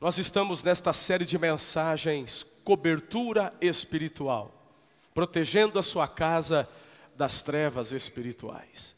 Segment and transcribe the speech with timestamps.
[0.00, 4.50] Nós estamos nesta série de mensagens Cobertura Espiritual,
[5.12, 6.66] protegendo a sua casa
[7.14, 8.96] das trevas espirituais.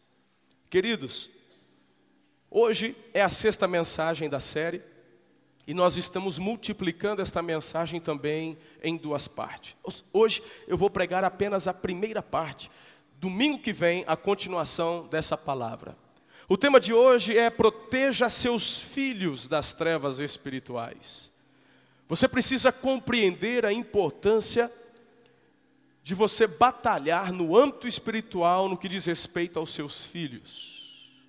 [0.71, 1.29] Queridos,
[2.49, 4.81] hoje é a sexta mensagem da série
[5.67, 9.75] e nós estamos multiplicando esta mensagem também em duas partes.
[10.13, 12.71] Hoje eu vou pregar apenas a primeira parte,
[13.19, 15.97] domingo que vem, a continuação dessa palavra.
[16.53, 21.33] O tema de hoje é proteja seus filhos das trevas espirituais.
[22.07, 24.71] Você precisa compreender a importância
[26.03, 31.23] de você batalhar no âmbito espiritual no que diz respeito aos seus filhos.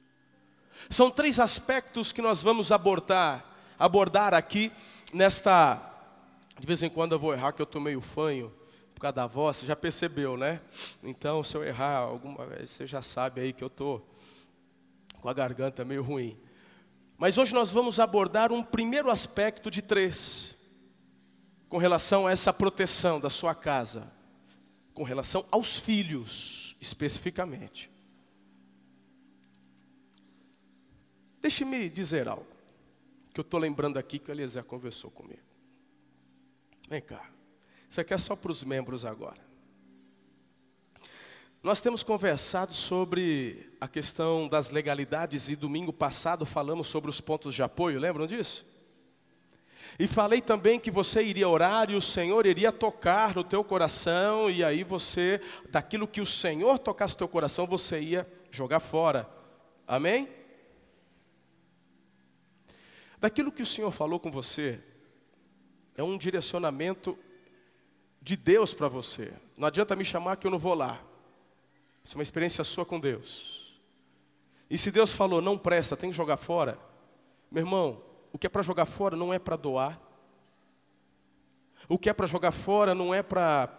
[0.90, 3.46] São três aspectos que nós vamos abordar,
[3.80, 4.74] abordar aqui
[5.14, 5.82] nesta.
[6.60, 8.54] De vez em quando eu vou errar, que eu estou meio fanho
[8.94, 10.60] por causa da voz, você já percebeu, né?
[11.02, 14.06] Então, se eu errar alguma vez, você já sabe aí que eu estou
[15.24, 16.38] com a garganta meio ruim.
[17.18, 20.58] Mas hoje nós vamos abordar um primeiro aspecto de três,
[21.70, 24.12] com relação a essa proteção da sua casa,
[24.94, 27.90] com relação aos filhos, especificamente.
[31.40, 32.46] Deixe-me dizer algo,
[33.34, 35.40] que eu estou lembrando aqui que o Eliezer conversou comigo.
[36.90, 37.30] Vem cá,
[37.88, 39.42] isso aqui é só para os membros agora.
[41.64, 47.56] Nós temos conversado sobre a questão das legalidades e domingo passado falamos sobre os pontos
[47.56, 48.66] de apoio, lembram disso?
[49.98, 54.52] E falei também que você iria orar e o Senhor iria tocar no teu coração
[54.52, 59.26] e aí você, daquilo que o Senhor tocasse no teu coração, você ia jogar fora.
[59.88, 60.28] Amém?
[63.22, 64.84] Daquilo que o Senhor falou com você,
[65.96, 67.18] é um direcionamento
[68.22, 69.32] de Deus para você.
[69.56, 71.13] Não adianta me chamar que eu não vou lá.
[72.04, 73.82] Isso é uma experiência sua com Deus.
[74.70, 76.78] E se Deus falou, não presta, tem que jogar fora.
[77.50, 80.02] Meu irmão, o que é para jogar fora não é para doar.
[81.88, 83.70] O que é para jogar fora não é para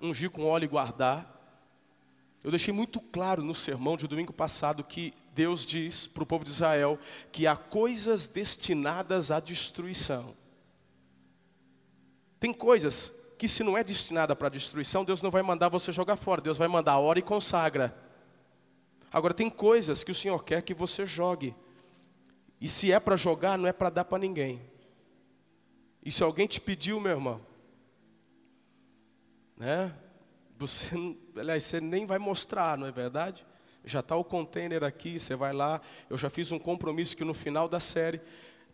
[0.00, 1.34] ungir com óleo e guardar.
[2.42, 6.44] Eu deixei muito claro no sermão de domingo passado que Deus diz para o povo
[6.44, 6.98] de Israel
[7.30, 10.34] que há coisas destinadas à destruição.
[12.40, 16.16] Tem coisas que se não é destinada para destruição, Deus não vai mandar você jogar
[16.16, 17.94] fora, Deus vai mandar hora e consagra.
[19.12, 21.54] Agora tem coisas que o Senhor quer que você jogue.
[22.60, 24.60] E se é para jogar, não é para dar para ninguém.
[26.04, 27.40] E se alguém te pediu, meu irmão,
[29.56, 29.94] né?
[30.58, 30.96] Você,
[31.38, 33.46] aliás, você nem vai mostrar, não é verdade?
[33.84, 35.80] Já está o container aqui, você vai lá.
[36.10, 38.20] Eu já fiz um compromisso que no final da série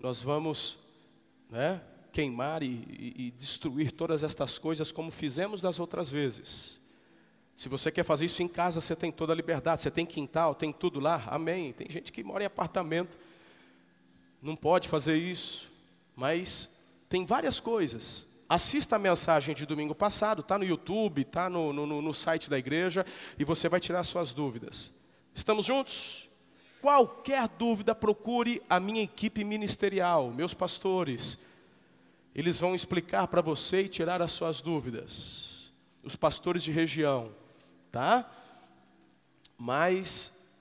[0.01, 0.79] nós vamos,
[1.51, 1.83] né?
[2.15, 6.81] Queimar e, e, e destruir todas estas coisas como fizemos das outras vezes.
[7.57, 10.55] Se você quer fazer isso em casa, você tem toda a liberdade, você tem quintal,
[10.55, 11.73] tem tudo lá, amém.
[11.73, 13.19] Tem gente que mora em apartamento,
[14.41, 15.73] não pode fazer isso,
[16.15, 16.69] mas
[17.09, 18.29] tem várias coisas.
[18.49, 22.59] Assista a mensagem de domingo passado, está no YouTube, está no, no, no site da
[22.59, 23.05] igreja,
[23.37, 24.93] e você vai tirar suas dúvidas.
[25.35, 26.29] Estamos juntos?
[26.81, 31.54] Qualquer dúvida, procure a minha equipe ministerial, meus pastores
[32.35, 35.73] eles vão explicar para você e tirar as suas dúvidas.
[36.03, 37.35] Os pastores de região,
[37.93, 38.31] tá?
[39.57, 40.59] Mas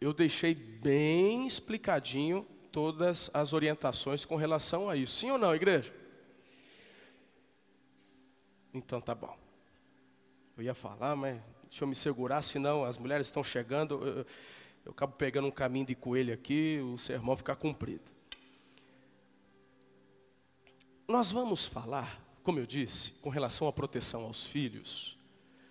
[0.00, 5.16] eu deixei bem explicadinho todas as orientações com relação a isso.
[5.16, 5.94] Sim ou não, igreja?
[8.74, 9.38] Então tá bom.
[10.56, 14.26] Eu ia falar, mas deixa eu me segurar, senão as mulheres estão chegando, eu,
[14.84, 18.12] eu acabo pegando um caminho de coelho aqui, o sermão fica cumprido.
[21.06, 25.18] Nós vamos falar, como eu disse, com relação à proteção aos filhos,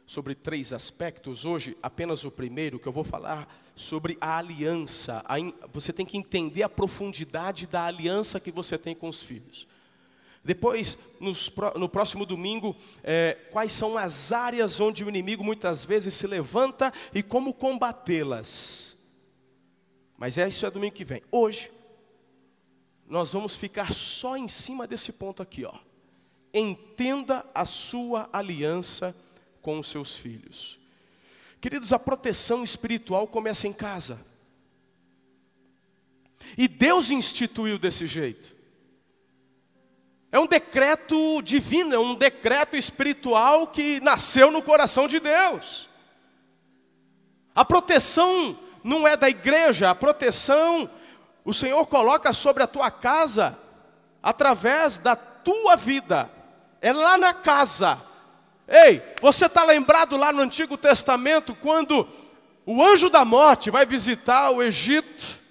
[0.06, 1.44] sobre três aspectos.
[1.44, 5.26] Hoje, apenas o primeiro, que eu vou falar sobre a aliança.
[5.72, 9.68] Você tem que entender a profundidade da aliança que você tem com os filhos.
[10.44, 10.98] Depois,
[11.76, 16.94] no próximo domingo, é, quais são as áreas onde o inimigo muitas vezes se levanta
[17.12, 18.98] e como combatê-las.
[20.16, 21.24] Mas é, isso é domingo que vem.
[21.32, 21.72] Hoje,
[23.14, 25.74] nós vamos ficar só em cima desse ponto aqui, ó.
[26.52, 29.16] Entenda a sua aliança
[29.62, 30.80] com os seus filhos.
[31.62, 34.20] Queridos, a proteção espiritual começa em casa.
[36.58, 38.56] E Deus instituiu desse jeito.
[40.32, 45.88] É um decreto divino, é um decreto espiritual que nasceu no coração de Deus.
[47.54, 50.90] A proteção não é da igreja, a proteção
[51.46, 53.58] o Senhor coloca sobre a tua casa
[54.22, 56.30] através da tua vida.
[56.82, 58.00] É lá na casa.
[58.68, 62.08] Ei, você está lembrado lá no Antigo Testamento quando
[62.66, 65.42] o anjo da morte vai visitar o Egito,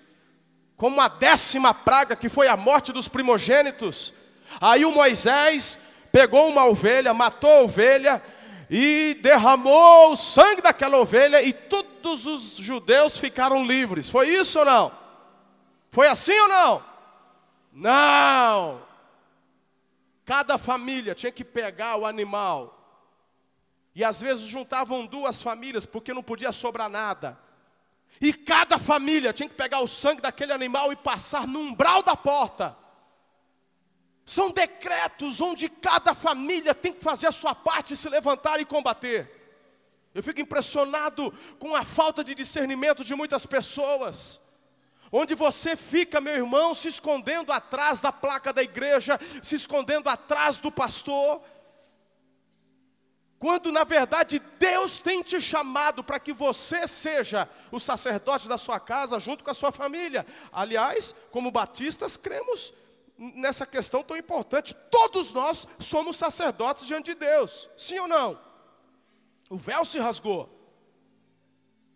[0.76, 4.14] como a décima praga que foi a morte dos primogênitos.
[4.60, 5.78] Aí o Moisés
[6.10, 8.22] pegou uma ovelha, matou a ovelha
[8.70, 14.08] e derramou o sangue daquela ovelha e todos os judeus ficaram livres.
[14.08, 15.01] Foi isso ou não?
[15.92, 16.84] Foi assim ou não?
[17.70, 18.82] Não.
[20.24, 22.78] Cada família tinha que pegar o animal.
[23.94, 27.38] E às vezes juntavam duas famílias porque não podia sobrar nada.
[28.22, 32.16] E cada família tinha que pegar o sangue daquele animal e passar no umbral da
[32.16, 32.74] porta.
[34.24, 39.30] São decretos onde cada família tem que fazer a sua parte, se levantar e combater.
[40.14, 44.41] Eu fico impressionado com a falta de discernimento de muitas pessoas.
[45.14, 50.56] Onde você fica, meu irmão, se escondendo atrás da placa da igreja, se escondendo atrás
[50.56, 51.42] do pastor,
[53.38, 58.80] quando na verdade Deus tem te chamado para que você seja o sacerdote da sua
[58.80, 60.24] casa junto com a sua família.
[60.50, 62.72] Aliás, como batistas, cremos
[63.18, 64.74] nessa questão tão importante.
[64.90, 68.38] Todos nós somos sacerdotes diante de Deus, sim ou não?
[69.50, 70.61] O véu se rasgou.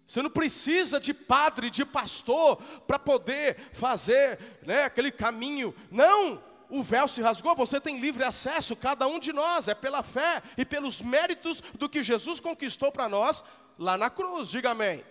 [0.06, 2.56] Você não precisa de padre, de pastor,
[2.86, 5.74] para poder fazer né, aquele caminho.
[5.90, 6.40] Não!
[6.68, 10.42] o véu se rasgou, você tem livre acesso, cada um de nós, é pela fé
[10.56, 13.44] e pelos méritos do que Jesus conquistou para nós
[13.78, 15.04] lá na cruz, diga amém.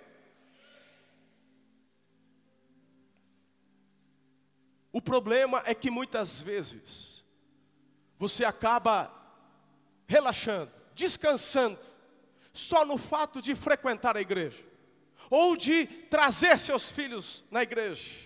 [4.91, 7.25] O problema é que muitas vezes
[8.17, 9.11] você acaba
[10.07, 11.77] relaxando, descansando,
[12.53, 14.63] só no fato de frequentar a igreja,
[15.29, 18.25] ou de trazer seus filhos na igreja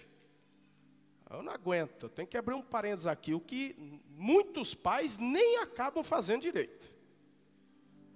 [1.30, 3.76] eu não aguento, eu tenho que abrir um parênteses aqui, o que
[4.18, 6.98] muitos pais nem acabam fazendo direito.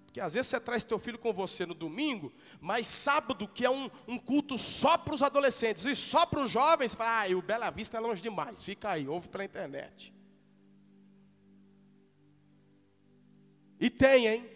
[0.05, 3.69] Porque às vezes você traz teu filho com você no domingo, mas sábado, que é
[3.69, 7.41] um, um culto só para os adolescentes e só para os jovens, fala, ah, o
[7.41, 10.13] Bela Vista é longe demais, fica aí, ouve pela internet.
[13.79, 14.49] E tem, hein?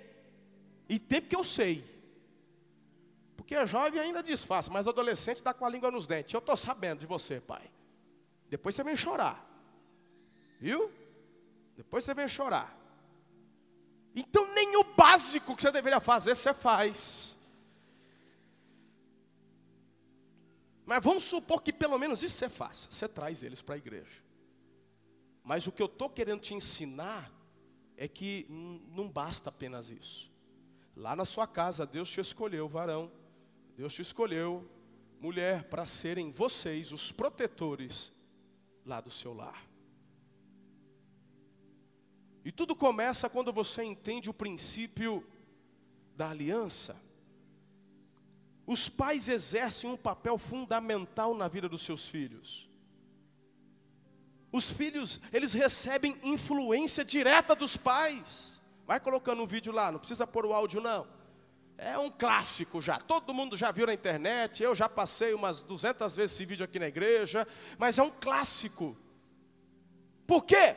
[0.90, 1.84] E tem porque eu sei.
[3.48, 6.34] Porque a jovem ainda disfarça, mas adolescente está com a língua nos dentes.
[6.34, 7.72] Eu estou sabendo de você, pai.
[8.50, 9.42] Depois você vem chorar.
[10.60, 10.92] Viu?
[11.78, 12.78] Depois você vem chorar.
[14.14, 17.38] Então nem o básico que você deveria fazer, você faz.
[20.86, 22.92] Mas vamos supor que pelo menos isso você faça.
[22.92, 24.22] Você traz eles para a igreja.
[25.42, 27.32] Mas o que eu estou querendo te ensinar
[27.96, 28.46] é que
[28.90, 30.30] não basta apenas isso.
[30.98, 33.10] Lá na sua casa, Deus te escolheu, varão.
[33.78, 34.68] Deus te escolheu,
[35.20, 38.12] mulher, para serem vocês os protetores
[38.84, 39.70] lá do seu lar.
[42.44, 45.24] E tudo começa quando você entende o princípio
[46.16, 47.00] da aliança.
[48.66, 52.68] Os pais exercem um papel fundamental na vida dos seus filhos.
[54.52, 58.60] Os filhos, eles recebem influência direta dos pais.
[58.88, 61.17] Vai colocando um vídeo lá, não precisa pôr o áudio não.
[61.78, 66.16] É um clássico já, todo mundo já viu na internet, eu já passei umas 200
[66.16, 67.48] vezes esse vídeo aqui na igreja,
[67.78, 68.98] mas é um clássico.
[70.26, 70.76] Por quê?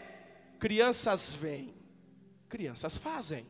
[0.59, 1.75] Crianças vêm,
[2.51, 3.47] crianças fazem.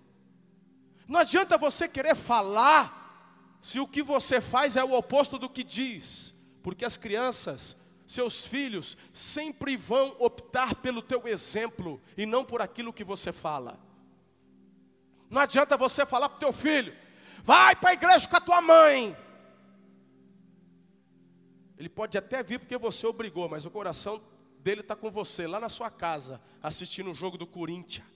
[1.08, 5.64] Não adianta você querer falar se o que você faz é o oposto do que
[5.64, 6.32] diz,
[6.62, 7.76] porque as crianças,
[8.06, 13.76] seus filhos, sempre vão optar pelo teu exemplo e não por aquilo que você fala.
[15.28, 16.94] Não adianta você falar para o teu filho,
[17.42, 19.16] Vai para a igreja com a tua mãe.
[21.78, 24.20] Ele pode até vir porque você obrigou, mas o coração
[24.58, 28.06] dele está com você, lá na sua casa, assistindo o jogo do Corinthians.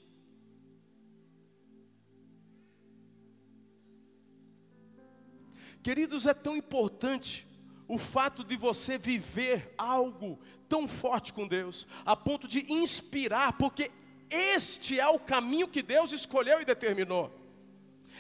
[5.82, 7.46] Queridos, é tão importante
[7.86, 10.38] o fato de você viver algo
[10.68, 13.90] tão forte com Deus, a ponto de inspirar, porque
[14.30, 17.43] este é o caminho que Deus escolheu e determinou.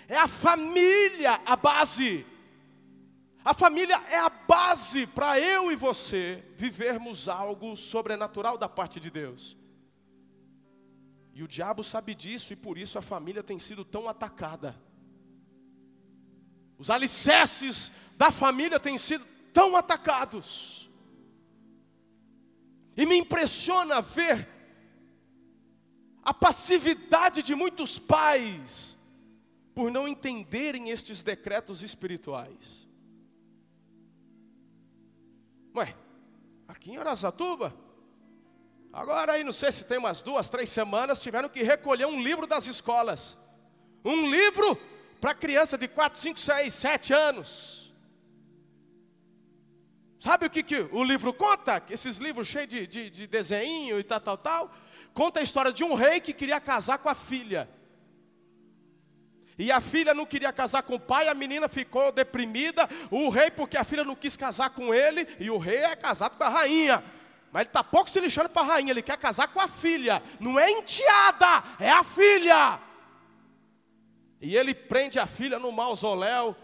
[0.08, 2.26] É a família a base.
[3.44, 9.10] A família é a base para eu e você vivermos algo sobrenatural da parte de
[9.10, 9.56] Deus.
[11.34, 14.74] E o diabo sabe disso e por isso a família tem sido tão atacada.
[16.78, 20.88] Os alicerces da família têm sido tão atacados.
[22.96, 24.48] E me impressiona ver
[26.22, 28.96] a passividade de muitos pais
[29.74, 32.86] por não entenderem estes decretos espirituais.
[35.76, 35.94] Ué,
[36.68, 37.74] aqui em Arasatuba,
[38.92, 42.46] agora aí não sei se tem umas duas, três semanas, tiveram que recolher um livro
[42.46, 43.36] das escolas.
[44.04, 44.78] Um livro
[45.20, 47.84] para criança de 4, 5, 6, 7 anos.
[50.20, 51.82] Sabe o que, que o livro conta?
[51.90, 54.74] Esses livros cheios de, de, de desenho e tal, tal, tal.
[55.12, 57.68] Conta a história de um rei que queria casar com a filha.
[59.58, 62.88] E a filha não queria casar com o pai, a menina ficou deprimida.
[63.10, 66.36] O rei, porque a filha não quis casar com ele, e o rei é casado
[66.36, 67.02] com a rainha.
[67.52, 70.20] Mas ele está pouco se lixando para a rainha, ele quer casar com a filha.
[70.40, 72.80] Não é enteada, é a filha.
[74.40, 76.56] E ele prende a filha no mausoléu.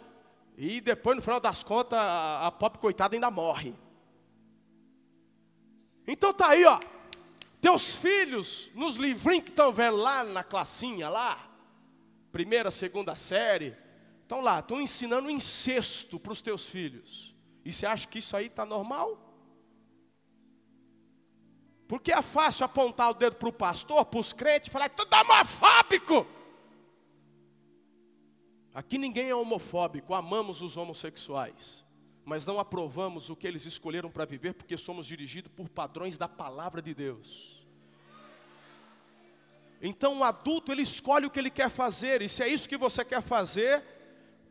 [0.58, 3.72] E depois, no final das contas, a, a pobre coitada ainda morre.
[6.06, 6.80] Então tá aí, ó.
[7.60, 11.49] Teus filhos, nos livrinhos que estão vendo lá na classinha, lá,
[12.30, 13.76] primeira, segunda série,
[14.22, 17.34] estão lá, estão ensinando incesto para os teus filhos.
[17.64, 19.30] E você acha que isso aí está normal?
[21.88, 25.12] Porque é fácil apontar o dedo para o pastor, para os crentes, e falar, tudo
[25.12, 26.26] homofóbico.
[28.72, 31.84] Aqui ninguém é homofóbico, amamos os homossexuais,
[32.24, 36.28] mas não aprovamos o que eles escolheram para viver, porque somos dirigidos por padrões da
[36.28, 37.59] palavra de Deus.
[39.80, 42.76] Então o adulto ele escolhe o que ele quer fazer, e se é isso que
[42.76, 43.82] você quer fazer,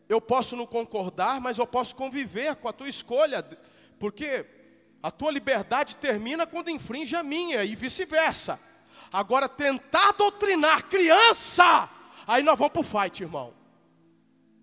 [0.07, 3.47] eu posso não concordar, mas eu posso conviver com a tua escolha,
[3.99, 4.45] porque
[5.03, 8.59] a tua liberdade termina quando infringe a minha e vice-versa.
[9.11, 11.87] Agora, tentar doutrinar criança,
[12.27, 13.53] aí nós vamos para o fight, irmão.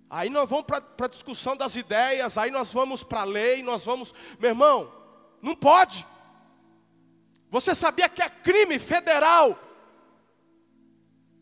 [0.08, 3.84] Aí nós vamos para a discussão das ideias, aí nós vamos para a lei, nós
[3.84, 4.14] vamos.
[4.38, 4.92] Meu irmão,
[5.42, 6.06] não pode.
[7.50, 9.58] Você sabia que é crime federal?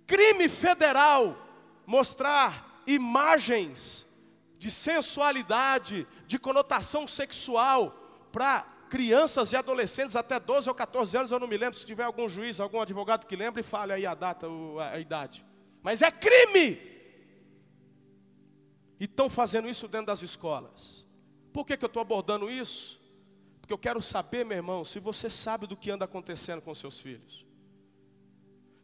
[0.06, 1.36] Crime federal
[1.86, 4.06] mostrar imagens
[4.58, 7.90] de sensualidade, de conotação sexual
[8.32, 12.04] para crianças e adolescentes até 12 ou 14 anos, eu não me lembro, se tiver
[12.04, 14.46] algum juiz, algum advogado que lembre, fale aí a data,
[14.92, 15.44] a idade.
[15.82, 16.78] Mas é crime.
[19.00, 21.06] E estão fazendo isso dentro das escolas.
[21.52, 23.00] Por que, que eu estou abordando isso?
[23.60, 27.00] Porque eu quero saber, meu irmão, se você sabe do que anda acontecendo com seus
[27.00, 27.46] filhos.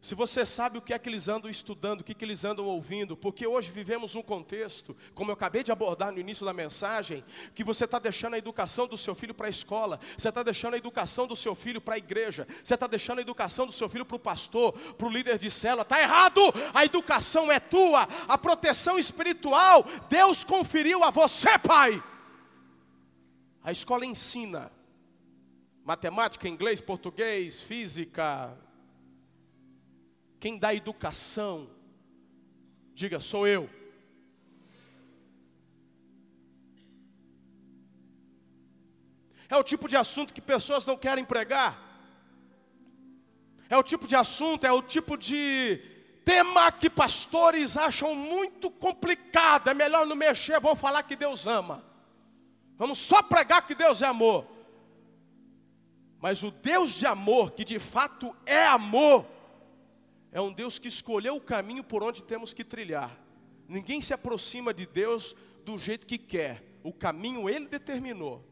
[0.01, 2.65] Se você sabe o que é que eles andam estudando, o que, que eles andam
[2.65, 7.23] ouvindo, porque hoje vivemos um contexto, como eu acabei de abordar no início da mensagem,
[7.53, 10.73] que você está deixando a educação do seu filho para a escola, você está deixando
[10.73, 13.87] a educação do seu filho para a igreja, você está deixando a educação do seu
[13.87, 16.41] filho para o pastor, para o líder de célula, está errado,
[16.73, 22.03] a educação é tua, a proteção espiritual, Deus conferiu a você, pai.
[23.63, 24.71] A escola ensina
[25.85, 28.57] matemática, inglês, português, física,
[30.41, 31.69] quem dá educação,
[32.95, 33.69] diga, sou eu.
[39.47, 41.79] É o tipo de assunto que pessoas não querem pregar.
[43.69, 45.79] É o tipo de assunto, é o tipo de
[46.25, 49.69] tema que pastores acham muito complicado.
[49.69, 51.85] É melhor não mexer, vamos falar que Deus ama.
[52.77, 54.47] Vamos só pregar que Deus é amor.
[56.19, 59.23] Mas o Deus de amor, que de fato é amor,
[60.31, 63.17] é um Deus que escolheu o caminho por onde temos que trilhar.
[63.67, 65.35] Ninguém se aproxima de Deus
[65.65, 66.63] do jeito que quer.
[66.83, 68.45] O caminho ele determinou.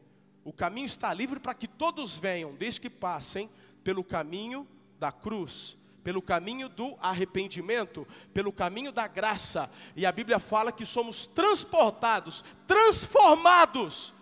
[0.44, 3.50] O caminho está livre para que todos venham, desde que passem
[3.82, 4.68] pelo caminho
[4.98, 9.70] da cruz, pelo caminho do arrependimento, pelo caminho da graça.
[9.96, 14.14] E a Bíblia fala que somos transportados, transformados.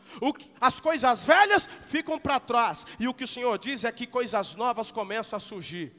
[0.60, 4.54] as coisas velhas ficam para trás, e o que o Senhor diz é que coisas
[4.54, 5.92] novas começam a surgir.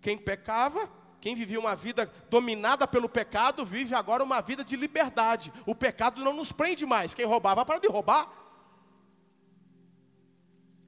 [0.00, 5.52] Quem pecava quem vivia uma vida dominada pelo pecado, vive agora uma vida de liberdade.
[5.66, 7.12] O pecado não nos prende mais.
[7.12, 8.28] Quem roubava, para de roubar.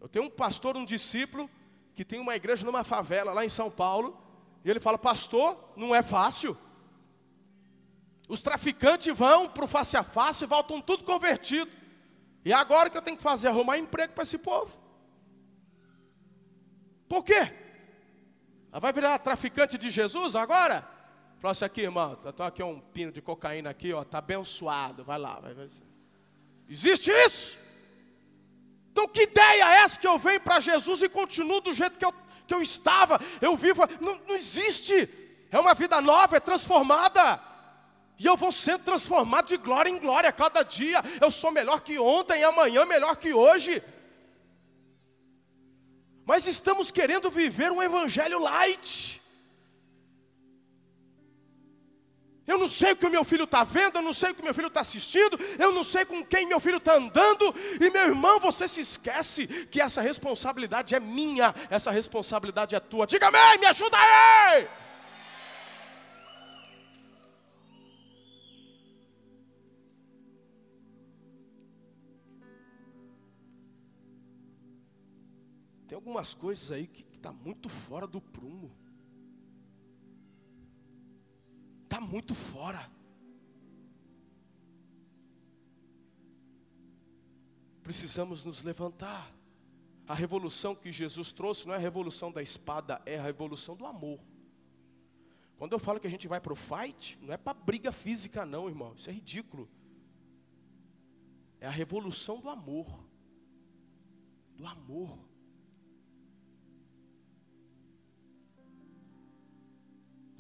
[0.01, 1.51] Eu tenho um pastor, um discípulo,
[1.95, 4.17] que tem uma igreja numa favela lá em São Paulo.
[4.65, 6.57] E ele fala: Pastor, não é fácil.
[8.29, 11.71] Os traficantes vão para o face a face voltam tudo convertido.
[12.45, 13.49] E agora o que eu tenho que fazer?
[13.49, 14.79] Arrumar emprego para esse povo.
[17.09, 17.53] Por quê?
[18.73, 20.87] Vai virar traficante de Jesus agora?
[21.41, 25.03] Fala assim aqui, irmão, estou aqui um pino de cocaína aqui, ó, tá abençoado.
[25.05, 25.69] Vai lá, vai, vai.
[26.69, 27.59] Existe isso?
[28.93, 32.05] Então que ideia é essa que eu venho para Jesus e continuo do jeito que
[32.05, 32.13] eu,
[32.47, 33.21] que eu estava?
[33.41, 35.09] Eu vivo, não, não existe.
[35.51, 37.41] É uma vida nova, é transformada.
[38.19, 41.03] E eu vou sendo transformado de glória em glória a cada dia.
[41.21, 43.83] Eu sou melhor que ontem e amanhã melhor que hoje.
[46.31, 49.21] Mas estamos querendo viver um evangelho light.
[52.47, 54.43] Eu não sei o que o meu filho está vendo, eu não sei o que
[54.45, 58.03] meu filho está assistindo, eu não sei com quem meu filho está andando, e meu
[58.03, 63.09] irmão, você se esquece que essa responsabilidade é minha, essa responsabilidade é tua.
[63.09, 64.69] Diga amém, me ajuda aí!
[76.11, 78.77] algumas coisas aí que está muito fora do prumo.
[81.85, 82.91] Está muito fora.
[87.83, 89.33] Precisamos nos levantar.
[90.09, 93.87] A revolução que Jesus trouxe não é a revolução da espada, é a revolução do
[93.87, 94.19] amor.
[95.57, 98.45] Quando eu falo que a gente vai para o fight, não é para briga física,
[98.45, 98.95] não, irmão.
[98.97, 99.71] Isso é ridículo.
[101.61, 102.89] É a revolução do amor.
[104.57, 105.30] Do amor.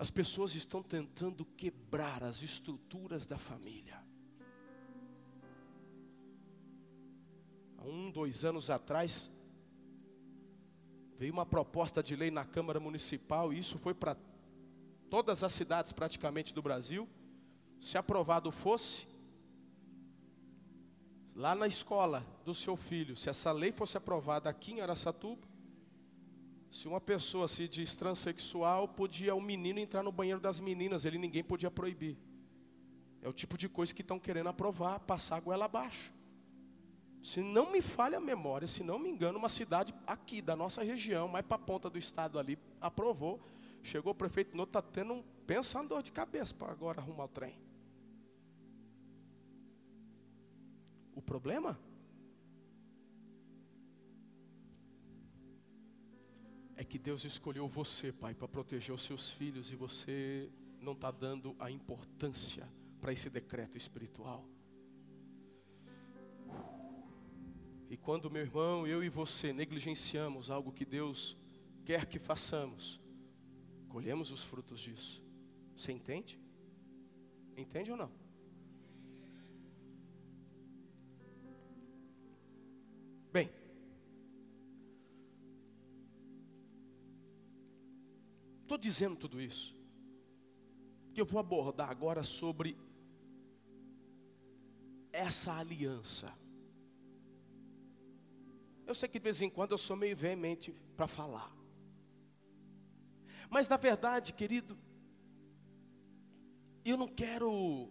[0.01, 4.03] As pessoas estão tentando quebrar as estruturas da família.
[7.77, 9.31] Há um, dois anos atrás,
[11.19, 14.17] veio uma proposta de lei na Câmara Municipal, e isso foi para
[15.11, 17.07] todas as cidades praticamente do Brasil.
[17.79, 19.07] Se aprovado fosse,
[21.35, 25.50] lá na escola do seu filho, se essa lei fosse aprovada aqui em Araçatuba,
[26.71, 31.19] se uma pessoa se diz transexual, podia o menino entrar no banheiro das meninas, ele
[31.19, 32.17] ninguém podia proibir.
[33.21, 36.13] É o tipo de coisa que estão querendo aprovar, passar a goela abaixo.
[37.23, 40.83] Se não me falha a memória, se não me engano, uma cidade aqui da nossa
[40.83, 43.41] região, mais para a ponta do estado ali, aprovou.
[43.83, 47.29] Chegou o prefeito, não está tendo um pensa dor de cabeça para agora arrumar o
[47.29, 47.59] trem.
[51.15, 51.79] O problema
[56.81, 61.11] é que Deus escolheu você, pai, para proteger os seus filhos e você não está
[61.11, 62.67] dando a importância
[63.03, 64.49] para esse decreto espiritual.
[67.91, 71.37] E quando, meu irmão, eu e você negligenciamos algo que Deus
[71.85, 72.99] quer que façamos,
[73.87, 75.23] colhemos os frutos disso.
[75.77, 76.41] Você entende?
[77.59, 78.11] Entende ou não?
[88.81, 89.77] Dizendo tudo isso,
[91.15, 92.77] que eu vou abordar agora sobre
[95.13, 96.33] essa aliança.
[98.87, 101.55] Eu sei que de vez em quando eu sou meio veemente para falar,
[103.49, 104.77] mas na verdade, querido,
[106.85, 107.89] eu não quero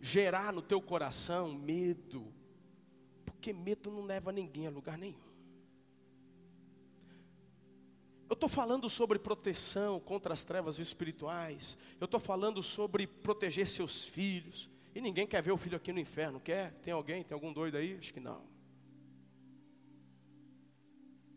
[0.00, 2.32] gerar no teu coração medo,
[3.24, 5.27] porque medo não leva ninguém a lugar nenhum.
[8.28, 11.78] Eu estou falando sobre proteção contra as trevas espirituais.
[11.98, 14.68] Eu estou falando sobre proteger seus filhos.
[14.94, 16.72] E ninguém quer ver o filho aqui no inferno, quer?
[16.82, 17.24] Tem alguém?
[17.24, 17.96] Tem algum doido aí?
[17.98, 18.42] Acho que não.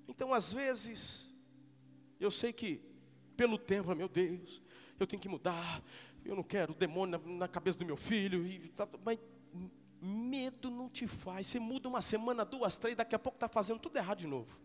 [0.07, 1.33] Então, às vezes,
[2.19, 2.81] eu sei que
[3.37, 4.61] pelo tempo, meu Deus,
[4.99, 5.81] eu tenho que mudar.
[6.25, 8.45] Eu não quero o demônio na, cabeça do meu filho.
[8.45, 9.17] E, tá, mas
[10.01, 11.47] medo não te faz.
[11.47, 14.59] Você muda uma semana, duas, três, daqui a pouco está fazendo tudo errado de novo.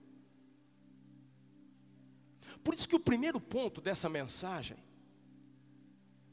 [2.63, 4.77] Por isso que o primeiro ponto dessa mensagem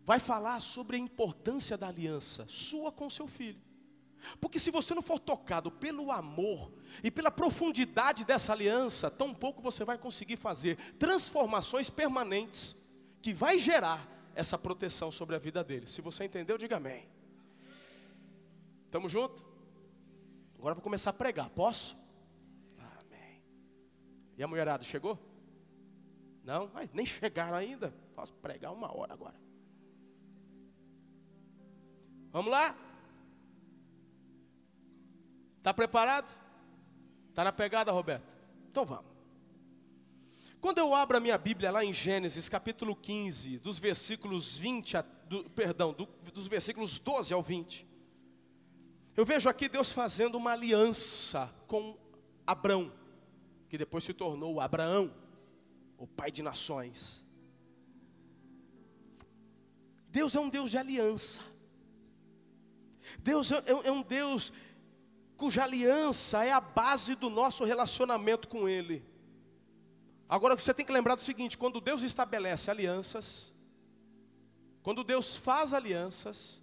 [0.05, 3.61] vai falar sobre a importância da aliança sua com seu filho.
[4.39, 6.71] Porque se você não for tocado pelo amor
[7.03, 12.75] e pela profundidade dessa aliança, tão pouco você vai conseguir fazer transformações permanentes
[13.21, 15.87] que vai gerar essa proteção sobre a vida dele.
[15.87, 17.07] Se você entendeu, diga amém.
[18.85, 19.43] Estamos juntos?
[20.57, 21.49] Agora vou começar a pregar.
[21.49, 21.97] Posso?
[22.77, 23.43] Amém.
[24.37, 25.19] E a mulherada chegou?
[26.43, 27.93] Não, nem chegaram ainda.
[28.15, 29.35] Posso pregar uma hora agora.
[32.31, 32.75] Vamos lá?
[35.57, 36.29] Está preparado?
[37.29, 38.25] Está na pegada, Roberto?
[38.69, 39.13] Então vamos.
[40.59, 45.01] Quando eu abro a minha Bíblia lá em Gênesis, capítulo 15, dos versículos 20, a,
[45.01, 47.87] do, perdão, do, dos versículos 12 ao 20,
[49.15, 51.97] eu vejo aqui Deus fazendo uma aliança com
[52.47, 52.91] Abrão,
[53.69, 55.22] que depois se tornou Abraão
[56.03, 57.23] o Pai de nações.
[60.09, 61.41] Deus é um Deus de aliança.
[63.19, 64.51] Deus é, é, é um Deus
[65.37, 69.03] cuja aliança é a base do nosso relacionamento com Ele.
[70.27, 73.53] Agora você tem que lembrar do seguinte: quando Deus estabelece alianças,
[74.81, 76.61] quando Deus faz alianças,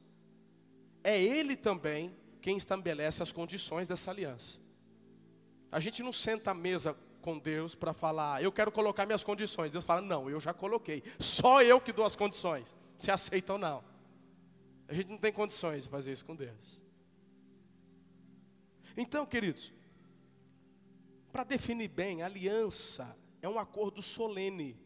[1.03, 4.59] é Ele também quem estabelece as condições dessa aliança.
[5.73, 9.73] A gente não senta à mesa com Deus para falar, eu quero colocar minhas condições.
[9.73, 11.03] Deus fala, não, eu já coloquei.
[11.19, 12.77] Só eu que dou as condições.
[12.99, 13.85] Se aceita ou não.
[14.89, 16.83] A gente não tem condições de fazer isso com Deus.
[18.97, 19.73] Então, queridos,
[21.33, 24.79] para definir bem, aliança é um acordo solene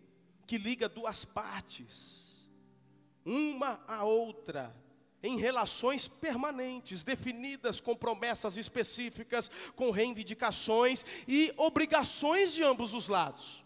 [0.46, 2.46] que liga duas partes,
[3.24, 4.74] uma a outra,
[5.28, 13.64] em relações permanentes, definidas com promessas específicas, com reivindicações e obrigações de ambos os lados.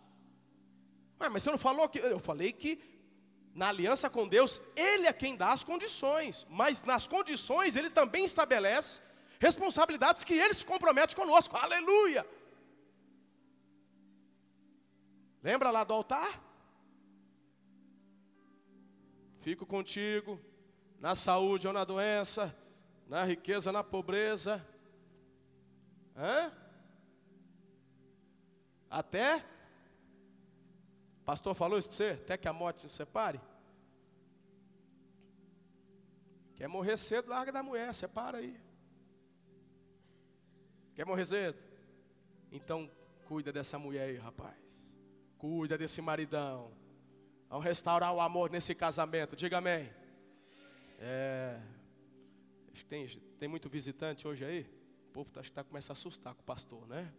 [1.19, 1.99] Ah, mas você não falou que.
[1.99, 2.73] Eu falei que
[3.61, 8.25] Na aliança com Deus, Ele é quem dá as condições, mas nas condições Ele também
[8.25, 9.01] estabelece
[9.41, 11.57] responsabilidades que Ele se compromete conosco.
[11.57, 12.25] Aleluia!
[15.43, 16.31] Lembra lá do altar?
[19.41, 20.41] Fico contigo
[20.99, 22.55] na saúde ou na doença,
[23.07, 24.65] na riqueza, na pobreza.
[26.17, 26.53] Hã?
[28.91, 29.45] Até?
[31.25, 32.11] Pastor falou isso para você?
[32.11, 33.41] Até que a morte nos separe?
[36.57, 38.59] Quer morrer cedo, larga da mulher, separa aí.
[40.95, 41.63] Quer morrer cedo?
[42.51, 42.91] Então
[43.27, 44.99] cuida dessa mulher aí, rapaz.
[45.37, 46.73] Cuida desse maridão.
[47.49, 49.37] Vamos restaurar o amor nesse casamento.
[49.37, 49.89] Diga amém.
[50.99, 51.61] É.
[52.89, 53.07] Tem,
[53.39, 54.63] tem muito visitante hoje aí?
[55.09, 57.13] O povo está tá, começando a assustar com o pastor, né?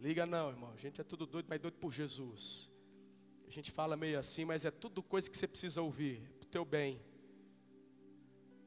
[0.00, 0.72] Liga não, irmão.
[0.72, 2.70] A gente é tudo doido, mas doido por Jesus.
[3.46, 6.50] A gente fala meio assim, mas é tudo coisa que você precisa ouvir, para o
[6.50, 7.00] teu bem.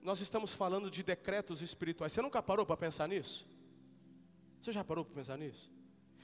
[0.01, 2.13] Nós estamos falando de decretos espirituais.
[2.13, 3.47] Você nunca parou para pensar nisso?
[4.61, 5.71] Você já parou para pensar nisso?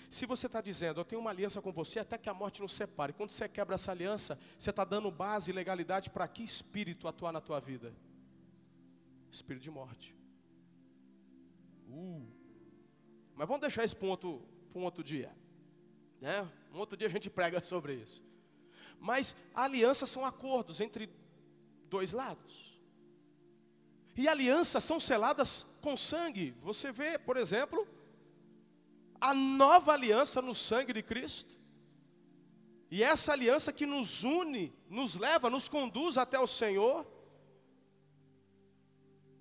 [0.09, 2.73] Se você está dizendo, eu tenho uma aliança com você até que a morte nos
[2.73, 7.07] separe, quando você quebra essa aliança, você está dando base e legalidade para que espírito
[7.07, 7.93] atuar na tua vida?
[9.31, 10.15] Espírito de morte.
[11.89, 12.25] Uh.
[13.35, 15.35] Mas vamos deixar um outro, para um outro dia.
[16.21, 16.47] Né?
[16.73, 18.23] Um outro dia a gente prega sobre isso.
[18.99, 21.09] Mas alianças são acordos entre
[21.89, 22.79] dois lados.
[24.15, 26.51] E alianças são seladas com sangue.
[26.61, 27.87] Você vê, por exemplo,
[29.23, 31.55] a nova aliança no sangue de Cristo.
[32.91, 37.07] E essa aliança que nos une, nos leva, nos conduz até o Senhor.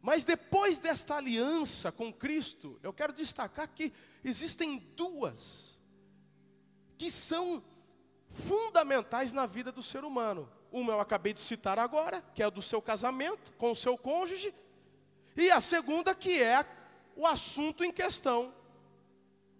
[0.00, 3.92] Mas depois desta aliança com Cristo, eu quero destacar que
[4.22, 5.80] existem duas
[6.96, 7.60] que são
[8.28, 10.48] fundamentais na vida do ser humano.
[10.70, 13.98] Uma eu acabei de citar agora, que é a do seu casamento com o seu
[13.98, 14.54] cônjuge,
[15.36, 16.64] e a segunda que é
[17.16, 18.61] o assunto em questão,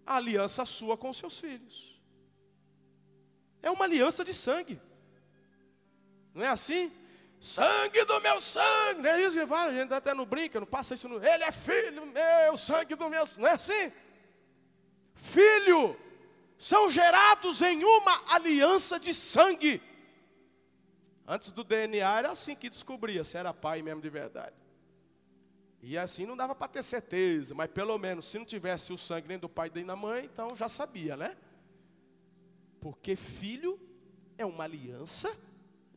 [0.05, 2.01] a aliança sua com seus filhos.
[3.61, 4.79] É uma aliança de sangue.
[6.33, 6.91] Não é assim?
[7.39, 9.01] Sangue do meu sangue.
[9.01, 9.71] Não é isso que fala?
[9.71, 11.15] A gente até no brinca, não passa isso no.
[11.15, 13.23] Ele é filho meu, sangue do meu.
[13.37, 13.91] Não é assim?
[15.15, 15.97] Filho
[16.57, 19.81] são gerados em uma aliança de sangue.
[21.27, 24.62] Antes do DNA era assim que descobria se era pai mesmo de verdade.
[25.85, 29.27] E assim não dava para ter certeza, mas pelo menos se não tivesse o sangue
[29.27, 31.35] nem do pai nem da mãe, então já sabia, né?
[32.79, 33.77] Porque filho
[34.37, 35.29] é uma aliança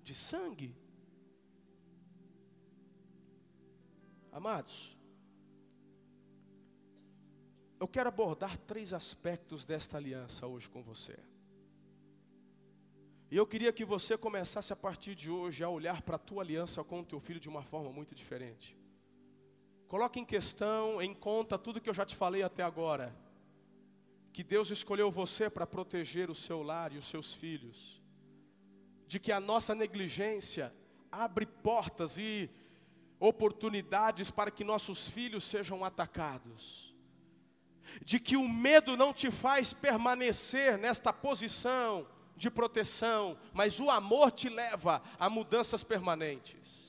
[0.02, 0.74] de sangue.
[4.32, 4.98] Amados,
[7.78, 11.16] eu quero abordar três aspectos desta aliança hoje com você.
[13.30, 16.42] E eu queria que você começasse a partir de hoje a olhar para a tua
[16.42, 18.76] aliança com o teu filho de uma forma muito diferente.
[19.88, 23.14] Coloque em questão, em conta tudo que eu já te falei até agora.
[24.32, 28.02] Que Deus escolheu você para proteger o seu lar e os seus filhos.
[29.06, 30.72] De que a nossa negligência
[31.10, 32.50] abre portas e
[33.20, 36.94] oportunidades para que nossos filhos sejam atacados.
[38.04, 44.32] De que o medo não te faz permanecer nesta posição de proteção, mas o amor
[44.32, 46.85] te leva a mudanças permanentes.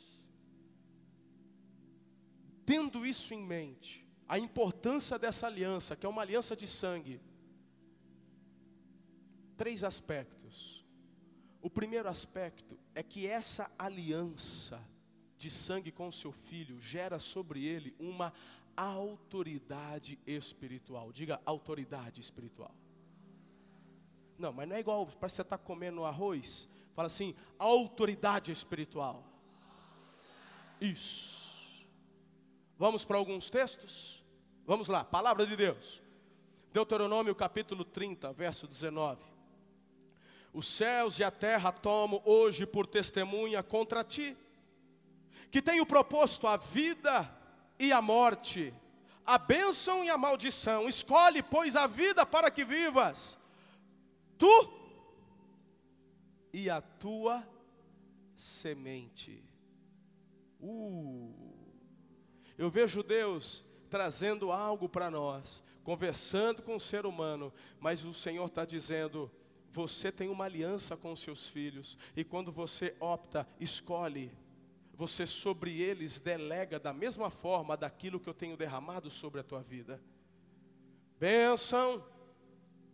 [2.67, 7.21] Tendo isso em mente, a importância dessa aliança, que é uma aliança de sangue,
[9.55, 10.85] três aspectos.
[11.61, 14.83] O primeiro aspecto é que essa aliança
[15.37, 18.33] de sangue com o seu filho gera sobre ele uma
[18.75, 21.13] autoridade espiritual.
[21.13, 22.75] Diga autoridade espiritual.
[24.37, 26.67] Não, mas não é igual para você estar tá comendo arroz.
[26.93, 29.23] Fala assim, autoridade espiritual.
[30.81, 31.36] Isso.
[32.77, 34.23] Vamos para alguns textos?
[34.65, 36.03] Vamos lá, palavra de Deus.
[36.71, 39.19] Deuteronômio capítulo 30, verso 19.
[40.53, 44.37] Os céus e a terra tomo hoje por testemunha contra ti,
[45.49, 47.27] que tenho proposto a vida
[47.79, 48.71] e a morte,
[49.25, 50.87] a bênção e a maldição.
[50.87, 53.39] Escolhe, pois, a vida para que vivas,
[54.37, 54.73] tu
[56.53, 57.47] e a tua
[58.35, 59.43] semente.
[60.59, 61.56] Uh,
[62.57, 68.45] eu vejo Deus trazendo algo para nós, conversando com o ser humano, mas o Senhor
[68.45, 69.31] está dizendo:
[69.71, 74.31] você tem uma aliança com seus filhos, e quando você opta, escolhe,
[74.93, 79.61] você sobre eles delega da mesma forma daquilo que eu tenho derramado sobre a tua
[79.61, 80.01] vida.
[81.19, 82.03] Bênção,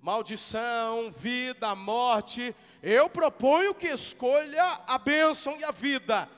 [0.02, 2.54] maldição, vida, morte,
[2.86, 6.30] Eu proponho que escolha a bênção e a vida.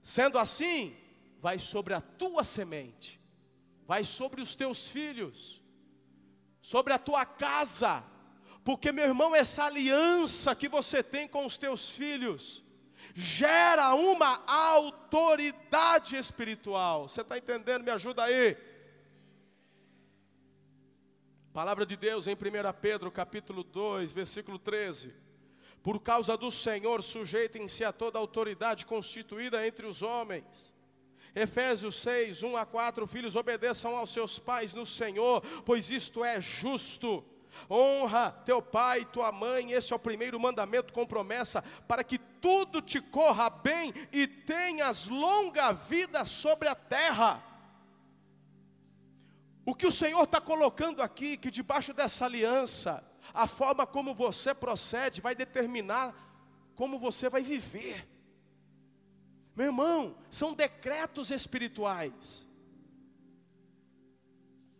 [0.00, 0.96] Sendo assim,
[1.40, 3.20] vai sobre a tua semente,
[3.86, 5.62] vai sobre os teus filhos,
[6.60, 8.02] sobre a tua casa,
[8.64, 12.64] porque meu irmão, essa aliança que você tem com os teus filhos,
[13.14, 17.08] gera uma autoridade espiritual.
[17.08, 17.84] Você está entendendo?
[17.84, 18.56] Me ajuda aí.
[21.52, 22.36] Palavra de Deus em 1
[22.80, 25.14] Pedro capítulo 2, versículo 13.
[25.82, 30.74] Por causa do Senhor, sujeitem-se a toda autoridade constituída entre os homens.
[31.36, 36.40] Efésios 6, 1 a 4, filhos, obedeçam aos seus pais no Senhor, pois isto é
[36.40, 37.22] justo.
[37.70, 42.18] Honra teu pai e tua mãe, esse é o primeiro mandamento com promessa, para que
[42.18, 47.42] tudo te corra bem e tenhas longa vida sobre a terra.
[49.66, 54.54] O que o Senhor está colocando aqui, que debaixo dessa aliança, a forma como você
[54.54, 56.14] procede vai determinar
[56.74, 58.15] como você vai viver.
[59.56, 62.46] Meu irmão, são decretos espirituais.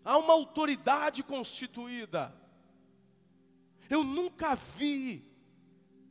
[0.04, 2.32] Há uma autoridade constituída.
[3.88, 5.26] Eu nunca vi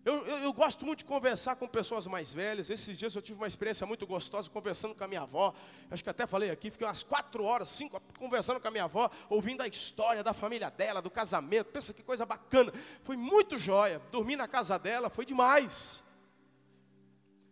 [0.06, 2.70] eu, eu, eu, gosto muito de conversar com pessoas mais velhas.
[2.70, 5.52] Esses dias eu tive uma experiência muito gostosa conversando com a minha avó.
[5.90, 9.10] Acho que até falei aqui, fiquei umas quatro horas, cinco, conversando com a minha avó,
[9.28, 11.72] ouvindo a história da família dela, do casamento.
[11.72, 12.72] Pensa que coisa bacana.
[13.02, 14.00] Foi muito jóia.
[14.12, 16.04] Dormi na casa dela, foi demais.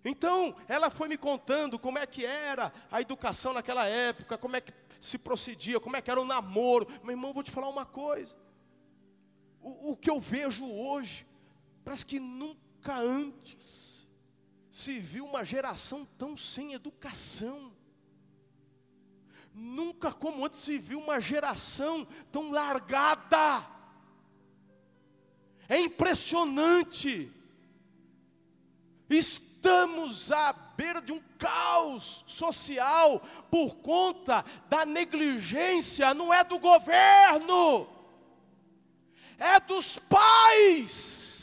[0.06, 4.62] Então, ela foi me contando como é que era a educação naquela época, como é
[4.62, 6.88] que se procedia, como é que era o namoro.
[7.04, 8.36] Meu irmão, vou te falar uma coisa.
[9.62, 11.26] O, o que eu vejo hoje
[11.84, 14.08] Parece que nunca antes
[14.72, 17.72] se viu uma geração tão sem educação.
[19.54, 23.68] Nunca como antes se viu uma geração tão largada.
[25.68, 27.32] É impressionante.
[29.14, 37.88] Estamos à beira de um caos social por conta da negligência, não é do governo,
[39.38, 41.34] é dos pais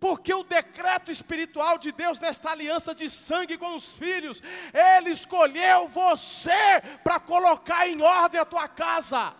[0.00, 5.88] porque o decreto espiritual de Deus nesta aliança de sangue com os filhos, Ele escolheu
[5.88, 9.34] você para colocar em ordem a tua casa.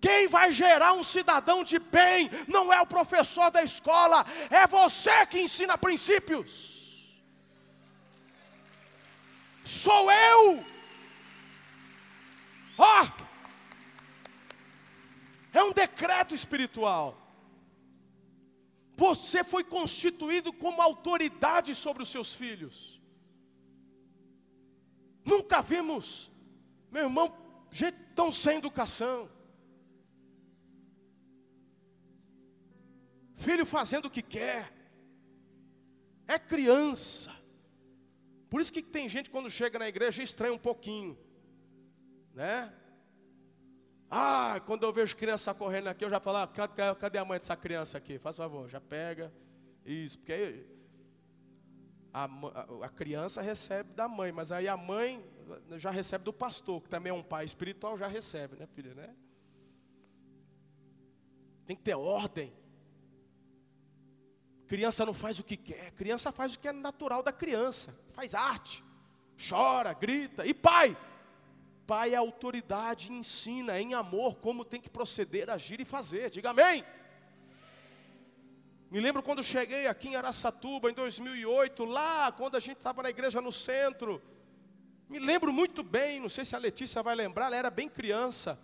[0.00, 5.26] Quem vai gerar um cidadão de bem não é o professor da escola, é você
[5.26, 7.22] que ensina princípios.
[9.64, 10.64] Sou eu.
[12.78, 13.08] Ó, oh,
[15.52, 17.16] é um decreto espiritual.
[18.96, 23.00] Você foi constituído como autoridade sobre os seus filhos.
[25.24, 26.30] Nunca vimos,
[26.90, 27.36] meu irmão,
[27.70, 29.28] gente tão sem educação.
[33.38, 34.72] Filho fazendo o que quer.
[36.26, 37.30] É criança.
[38.50, 41.16] Por isso que tem gente quando chega na igreja estranha um pouquinho,
[42.34, 42.72] né?
[44.10, 47.56] Ah, quando eu vejo criança correndo aqui, eu já falo, ah, cadê, a mãe dessa
[47.56, 48.18] criança aqui?
[48.18, 49.32] Faz favor, já pega.
[49.84, 50.66] Isso, porque aí
[52.12, 52.28] a,
[52.82, 55.24] a, criança recebe da mãe, mas aí a mãe
[55.76, 59.14] já recebe do pastor, que também é um pai espiritual, já recebe, né, filha, né?
[61.66, 62.52] Tem que ter ordem.
[64.68, 68.34] Criança não faz o que quer, criança faz o que é natural da criança, faz
[68.34, 68.84] arte,
[69.48, 70.46] chora, grita.
[70.46, 70.94] E pai,
[71.88, 76.28] Pai é autoridade, ensina em amor como tem que proceder, agir e fazer.
[76.28, 76.84] Diga amém.
[78.90, 83.08] Me lembro quando cheguei aqui em Araçatuba em 2008, lá quando a gente estava na
[83.08, 84.20] igreja no centro.
[85.08, 88.60] Me lembro muito bem, não sei se a Letícia vai lembrar, ela era bem criança.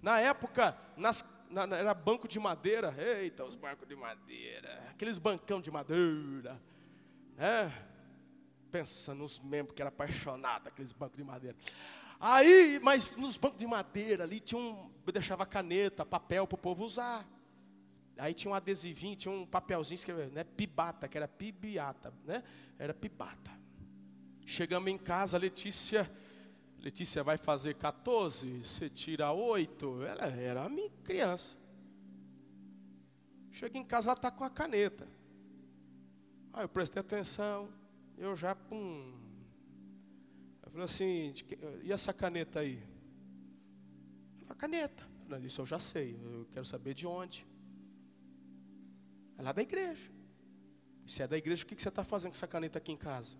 [0.00, 2.94] Na época, nas, na, era banco de madeira.
[2.98, 4.82] Eita, os bancos de madeira.
[4.90, 6.60] Aqueles bancão de madeira.
[7.36, 7.72] Né?
[8.70, 11.56] Pensa nos membros que era apaixonado, aqueles bancos de madeira.
[12.20, 16.58] Aí, mas nos bancos de madeira ali tinha um, eu deixava caneta, papel para o
[16.58, 17.26] povo usar.
[18.18, 22.42] Aí tinha um adesivinho, tinha um papelzinho que né, pibata, que era pibiata, né?
[22.76, 23.50] Era pibata.
[24.44, 26.10] Chegamos em casa, Letícia,
[26.88, 30.04] Letícia vai fazer 14, você tira 8.
[30.04, 31.54] Ela era minha criança.
[33.50, 35.06] Chega em casa, ela está com a caneta.
[36.50, 37.68] Aí eu prestei atenção,
[38.16, 39.14] eu já, pum,
[40.62, 41.34] Falou assim,
[41.82, 42.82] e essa caneta aí?
[44.48, 45.06] A caneta.
[45.24, 47.46] Falei, isso eu já sei, eu quero saber de onde.
[49.36, 50.10] É lá da igreja.
[51.06, 53.36] Se é da igreja, o que você está fazendo com essa caneta aqui em casa?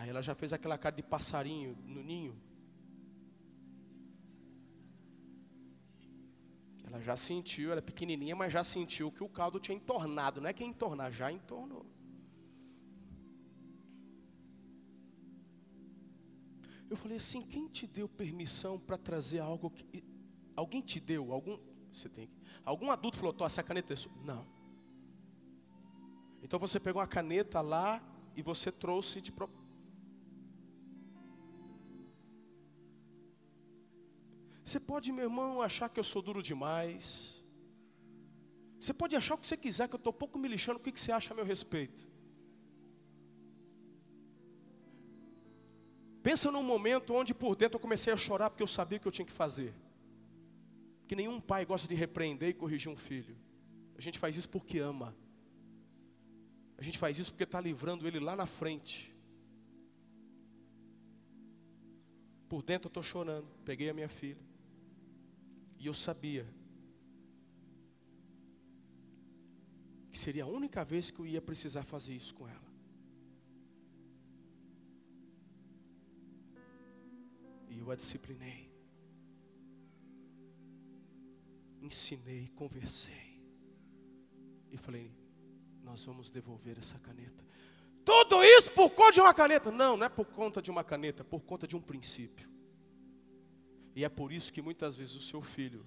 [0.00, 2.34] Aí ela já fez aquela cara de passarinho no ninho.
[6.84, 10.40] Ela Ela já sentiu, era pequenininha, mas já sentiu que o caldo tinha entornado.
[10.40, 11.84] Não é que entornar, já entornou.
[16.88, 20.02] Eu falei assim: quem te deu permissão para trazer algo que.
[20.56, 21.30] Alguém te deu?
[21.30, 21.58] Algum.
[21.92, 22.30] Você tem
[22.64, 24.12] Algum adulto falou: Tô, essa caneta é sua.
[24.24, 24.46] Não.
[26.42, 28.02] Então você pegou uma caneta lá
[28.34, 29.30] e você trouxe de.
[34.70, 37.42] Você pode, meu irmão, achar que eu sou duro demais.
[38.78, 40.78] Você pode achar o que você quiser, que eu estou pouco me lixando.
[40.78, 42.06] O que você acha a meu respeito?
[46.22, 49.08] Pensa num momento onde por dentro eu comecei a chorar porque eu sabia o que
[49.08, 49.74] eu tinha que fazer.
[51.08, 53.36] Que nenhum pai gosta de repreender e corrigir um filho.
[53.98, 55.16] A gente faz isso porque ama.
[56.78, 59.12] A gente faz isso porque está livrando ele lá na frente.
[62.48, 63.48] Por dentro eu estou chorando.
[63.64, 64.48] Peguei a minha filha.
[65.80, 66.46] E eu sabia
[70.12, 72.70] que seria a única vez que eu ia precisar fazer isso com ela.
[77.70, 78.70] E eu a disciplinei.
[81.80, 83.40] Ensinei, conversei.
[84.70, 85.10] E falei:
[85.82, 87.42] Nós vamos devolver essa caneta.
[88.04, 89.70] Tudo isso por conta de uma caneta?
[89.70, 92.49] Não, não é por conta de uma caneta, é por conta de um princípio.
[94.00, 95.84] E é por isso que muitas vezes o seu filho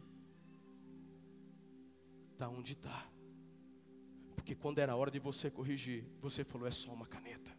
[2.32, 3.10] está onde está.
[4.36, 7.52] Porque quando era hora de você corrigir, você falou: é só uma caneta.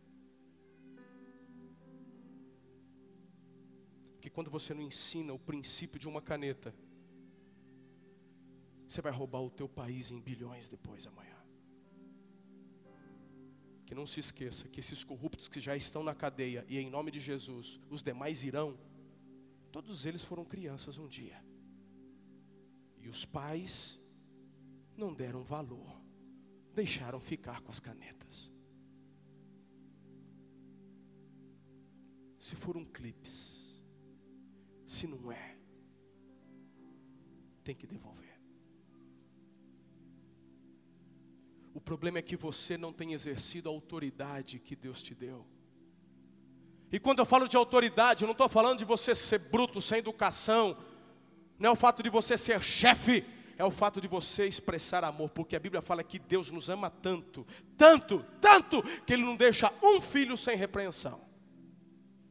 [4.20, 6.74] que quando você não ensina o princípio de uma caneta,
[8.86, 11.36] você vai roubar o teu país em bilhões depois amanhã.
[13.84, 17.10] Que não se esqueça que esses corruptos que já estão na cadeia e em nome
[17.10, 18.78] de Jesus, os demais irão,
[19.74, 21.44] todos eles foram crianças um dia.
[23.00, 23.98] E os pais
[24.96, 26.00] não deram valor,
[26.72, 28.52] deixaram ficar com as canetas.
[32.38, 33.82] Se foram clipes,
[34.86, 35.58] se não é,
[37.64, 38.40] tem que devolver.
[41.74, 45.44] O problema é que você não tem exercido a autoridade que Deus te deu.
[46.94, 49.98] E quando eu falo de autoridade, eu não estou falando de você ser bruto, sem
[49.98, 50.76] educação,
[51.58, 53.26] não é o fato de você ser chefe,
[53.58, 56.90] é o fato de você expressar amor, porque a Bíblia fala que Deus nos ama
[56.90, 57.44] tanto,
[57.76, 61.20] tanto, tanto, que Ele não deixa um filho sem repreensão.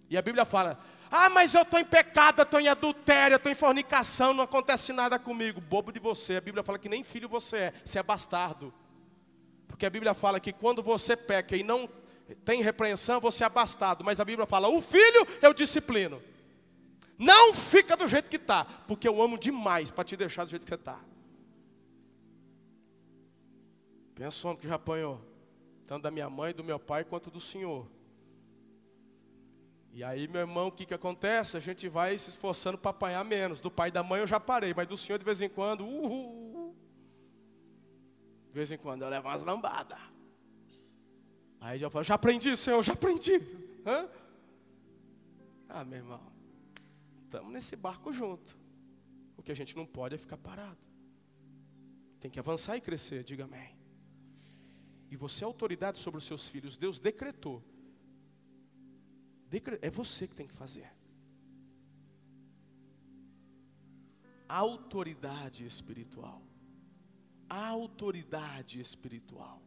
[0.09, 0.79] E a Bíblia fala:
[1.11, 5.19] ah, mas eu estou em pecado, estou em adultério, estou em fornicação, não acontece nada
[5.19, 5.59] comigo.
[5.59, 6.37] Bobo de você.
[6.37, 8.73] A Bíblia fala que nem filho você é, você é bastardo.
[9.67, 11.89] Porque a Bíblia fala que quando você peca e não
[12.35, 14.03] tem repreensão, você é bastardo.
[14.03, 16.21] Mas a Bíblia fala: o filho eu disciplino.
[17.17, 20.63] Não fica do jeito que está, porque eu amo demais para te deixar do jeito
[20.63, 20.99] que você está.
[24.15, 25.21] Pensa homem que já apanhou,
[25.87, 27.87] tanto da minha mãe, do meu pai, quanto do Senhor.
[29.95, 31.55] E aí, meu irmão, o que, que acontece?
[31.55, 33.61] A gente vai se esforçando para apanhar menos.
[33.61, 35.85] Do pai e da mãe eu já parei, mas do senhor de vez em quando,
[35.85, 36.75] uhul.
[38.47, 39.99] De vez em quando eu levo umas lambadas.
[41.63, 43.35] Aí já falo, já aprendi, senhor, já aprendi.
[43.85, 44.09] Hã?
[45.69, 46.21] Ah, meu irmão,
[47.23, 48.57] estamos nesse barco junto.
[49.37, 50.77] O que a gente não pode é ficar parado.
[52.19, 53.77] Tem que avançar e crescer, diga amém.
[55.09, 56.75] E você é autoridade sobre os seus filhos.
[56.75, 57.63] Deus decretou
[59.81, 60.91] é você que tem que fazer.
[64.49, 66.41] Autoridade espiritual.
[67.47, 69.61] Autoridade espiritual.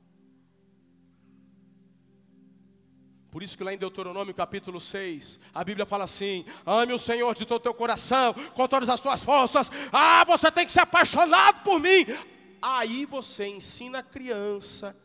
[3.37, 7.35] Por isso que lá em Deuteronômio capítulo 6, a Bíblia fala assim: ame o Senhor
[7.35, 9.70] de todo o teu coração, com todas as tuas forças.
[9.92, 12.07] Ah, você tem que ser apaixonado por mim.
[12.62, 14.96] Aí você ensina a criança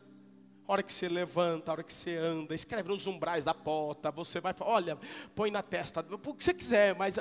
[0.66, 4.10] a hora que você levanta, a hora que você anda, escreve nos umbrais da porta,
[4.10, 4.96] você vai, olha,
[5.34, 7.18] põe na testa, o que você quiser, mas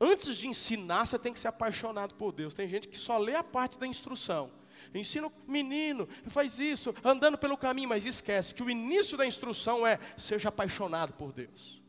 [0.00, 2.54] antes de ensinar, você tem que ser apaixonado por Deus.
[2.54, 4.61] Tem gente que só lê a parte da instrução.
[4.94, 9.86] Ensina o menino, faz isso, andando pelo caminho, mas esquece que o início da instrução
[9.86, 11.82] é seja apaixonado por Deus.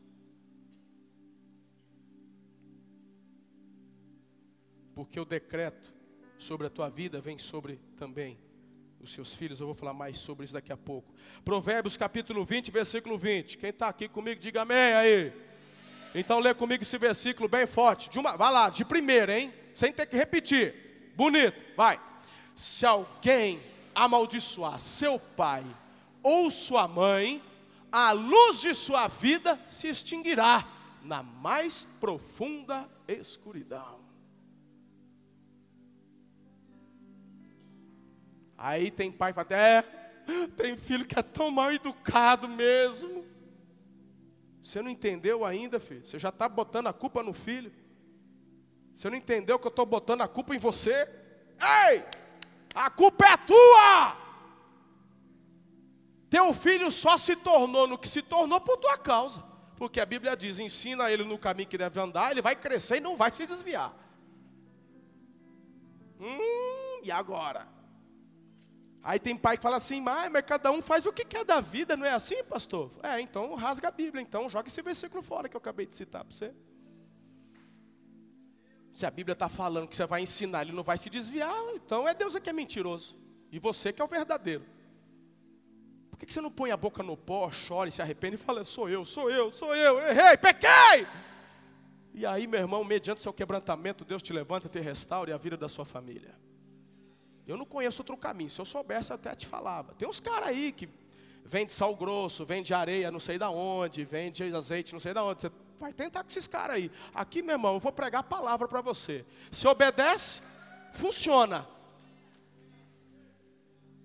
[4.94, 5.92] Porque o decreto
[6.38, 8.38] sobre a tua vida vem sobre também
[9.00, 9.60] os seus filhos.
[9.60, 11.12] Eu vou falar mais sobre isso daqui a pouco.
[11.44, 13.58] Provérbios capítulo 20, versículo 20.
[13.58, 15.32] Quem está aqui comigo, diga amém aí.
[16.14, 18.08] Então lê comigo esse versículo bem forte.
[18.08, 19.52] De uma, vai lá, de primeira, hein?
[19.74, 21.12] Sem ter que repetir.
[21.16, 22.00] Bonito, vai.
[22.54, 23.60] Se alguém
[23.94, 25.64] amaldiçoar seu pai
[26.22, 27.42] ou sua mãe,
[27.90, 30.66] a luz de sua vida se extinguirá
[31.02, 34.04] na mais profunda escuridão.
[38.56, 39.82] Aí tem pai que fala, é,
[40.56, 43.24] tem filho que é tão mal educado mesmo.
[44.62, 46.04] Você não entendeu ainda, filho?
[46.04, 47.70] Você já está botando a culpa no filho.
[48.96, 51.06] Você não entendeu que eu estou botando a culpa em você?
[51.90, 52.02] Ei!
[52.74, 54.16] A culpa é tua!
[56.28, 59.42] Teu filho só se tornou no que se tornou por tua causa.
[59.76, 63.00] Porque a Bíblia diz: ensina ele no caminho que deve andar, ele vai crescer e
[63.00, 63.94] não vai se desviar.
[66.20, 67.68] Hum, e agora?
[69.02, 71.60] Aí tem pai que fala assim, mas, mas cada um faz o que quer da
[71.60, 72.90] vida, não é assim, pastor?
[73.02, 76.24] É, então rasga a Bíblia, então joga esse versículo fora que eu acabei de citar
[76.24, 76.54] para você.
[78.94, 82.08] Se a Bíblia está falando que você vai ensinar, ele não vai se desviar, então
[82.08, 83.18] é Deus que é mentiroso.
[83.50, 84.64] E você que é o verdadeiro.
[86.08, 88.62] Por que você não põe a boca no pó, chora e se arrepende e fala,
[88.62, 91.08] sou eu, sou eu, sou eu, errei, pequei!
[92.14, 95.56] E aí, meu irmão, mediante seu quebrantamento, Deus te levanta, te restaura e a vida
[95.56, 96.32] da sua família.
[97.44, 98.48] Eu não conheço outro caminho.
[98.48, 99.92] Se eu soubesse, eu até te falava.
[99.94, 100.88] Tem uns caras aí que
[101.44, 105.42] vende sal grosso, vende areia, não sei da onde, vende azeite, não sei da onde.
[105.42, 106.90] Você vai tentar com esses caras aí.
[107.14, 109.24] Aqui, meu irmão, eu vou pregar a palavra para você.
[109.50, 110.42] Se obedece,
[110.92, 111.66] funciona.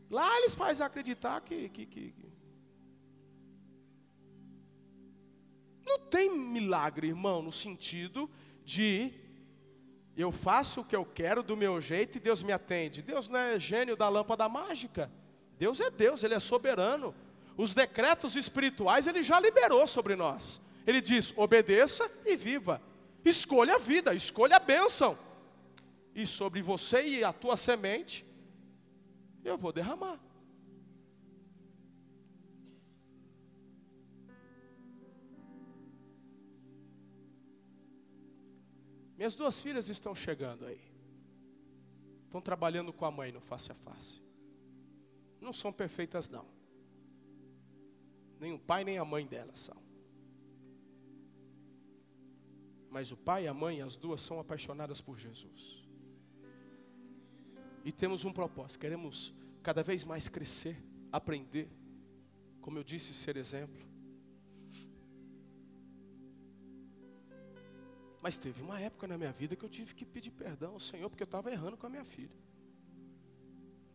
[0.10, 2.30] Lá eles fazem acreditar que, que, que,
[5.90, 8.30] Não tem milagre, irmão, no sentido
[8.64, 9.12] de
[10.16, 13.02] eu faço o que eu quero do meu jeito e Deus me atende.
[13.02, 15.12] Deus não é gênio da lâmpada mágica.
[15.58, 17.16] Deus é Deus, Ele é soberano.
[17.58, 20.62] Os decretos espirituais Ele já liberou sobre nós.
[20.86, 22.82] Ele diz: obedeça e viva.
[23.24, 25.18] Escolha a vida, escolha a bênção.
[26.16, 28.26] E sobre você e a tua semente,
[29.44, 30.20] eu vou derramar.
[39.18, 40.82] Minhas duas filhas estão chegando aí.
[42.24, 44.24] Estão trabalhando com a mãe no face a face.
[45.42, 46.46] Não são perfeitas, não.
[48.40, 49.89] Nem o pai nem a mãe delas são.
[52.90, 55.88] Mas o pai e a mãe, as duas, são apaixonadas por Jesus.
[57.84, 60.78] E temos um propósito: queremos cada vez mais crescer,
[61.12, 61.70] aprender,
[62.62, 63.88] como eu disse, ser exemplo.
[68.22, 71.10] Mas teve uma época na minha vida que eu tive que pedir perdão ao Senhor
[71.10, 72.38] porque eu estava errando com a minha filha.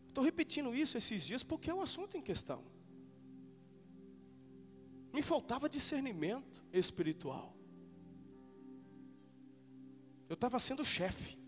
[0.08, 2.64] Estou repetindo isso esses dias porque é o assunto em questão.
[5.12, 7.53] Me faltava discernimento espiritual.
[10.28, 11.38] Eu estava sendo chefe,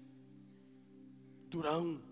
[1.48, 2.02] durão.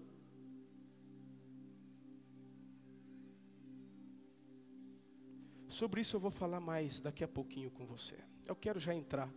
[5.69, 8.17] Sobre isso eu vou falar mais daqui a pouquinho com você.
[8.47, 9.29] Eu quero já entrar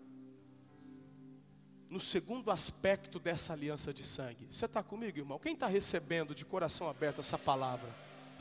[1.90, 4.48] no segundo aspecto dessa aliança de sangue.
[4.52, 5.40] Você está comigo, irmão?
[5.40, 7.90] Quem está recebendo de coração aberto essa palavra?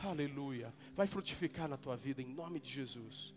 [0.03, 0.75] Aleluia.
[0.95, 3.35] Vai frutificar na tua vida em nome de Jesus.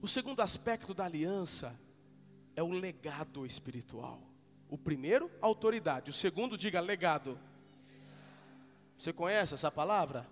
[0.00, 1.78] O segundo aspecto da aliança
[2.54, 4.22] é o legado espiritual.
[4.68, 6.10] O primeiro, autoridade.
[6.10, 7.38] O segundo, diga legado.
[8.96, 10.26] Você conhece essa palavra?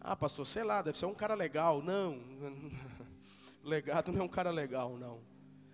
[0.00, 1.82] Ah, pastor, sei lá, deve ser um cara legal.
[1.82, 2.20] Não,
[3.62, 5.20] legado não é um cara legal, não.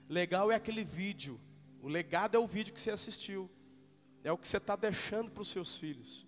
[0.08, 1.40] Legal é aquele vídeo.
[1.80, 3.50] O legado é o vídeo que você assistiu.
[4.22, 6.26] É o que você está deixando para os seus filhos.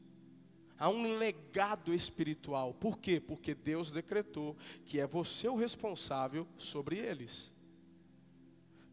[0.79, 2.73] Há um legado espiritual.
[2.73, 3.21] Por quê?
[3.21, 7.51] Porque Deus decretou que é você o responsável sobre eles.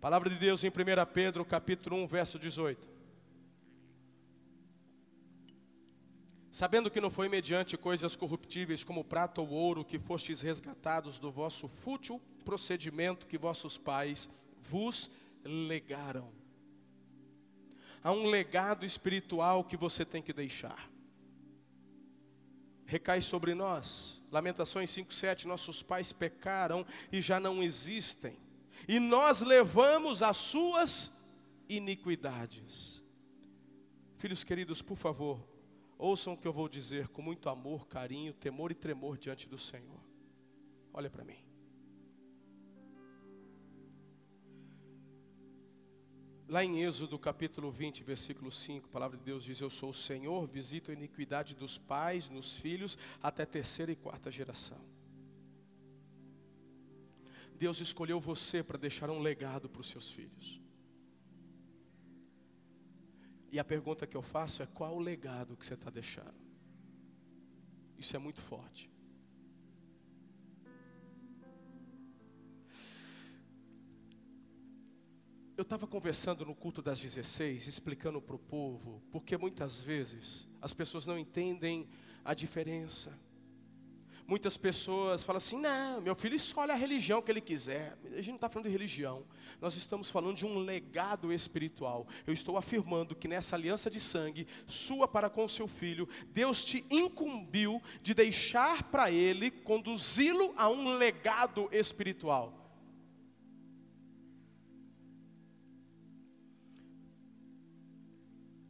[0.05, 0.71] Palavra de Deus em 1
[1.11, 2.87] Pedro, capítulo 1, verso 18.
[6.51, 11.31] Sabendo que não foi mediante coisas corruptíveis como prata ou ouro que fostes resgatados do
[11.31, 14.29] vosso fútil procedimento que vossos pais
[14.61, 15.09] vos
[15.43, 16.31] legaram.
[18.03, 20.87] Há um legado espiritual que você tem que deixar.
[22.85, 24.21] Recai sobre nós.
[24.31, 28.44] Lamentações 5:7, nossos pais pecaram e já não existem,
[28.87, 31.31] e nós levamos as suas
[31.67, 33.03] iniquidades.
[34.17, 35.45] Filhos queridos, por favor,
[35.97, 39.57] ouçam o que eu vou dizer com muito amor, carinho, temor e tremor diante do
[39.57, 39.99] Senhor.
[40.93, 41.45] Olha para mim.
[46.47, 49.93] Lá em Êxodo capítulo 20, versículo 5, a palavra de Deus diz: Eu sou o
[49.93, 54.77] Senhor, visito a iniquidade dos pais nos filhos até terceira e quarta geração.
[57.55, 60.61] Deus escolheu você para deixar um legado para os seus filhos.
[63.51, 66.35] E a pergunta que eu faço é: qual o legado que você está deixando?
[67.97, 68.89] Isso é muito forte.
[75.57, 80.73] Eu estava conversando no culto das 16, explicando para o povo, porque muitas vezes as
[80.73, 81.87] pessoas não entendem
[82.25, 83.17] a diferença.
[84.27, 87.95] Muitas pessoas falam assim: não, meu filho escolhe a religião que ele quiser.
[88.05, 89.23] A gente não está falando de religião,
[89.61, 92.07] nós estamos falando de um legado espiritual.
[92.25, 96.83] Eu estou afirmando que nessa aliança de sangue, sua para com seu filho, Deus te
[96.89, 102.65] incumbiu de deixar para ele, conduzi-lo a um legado espiritual.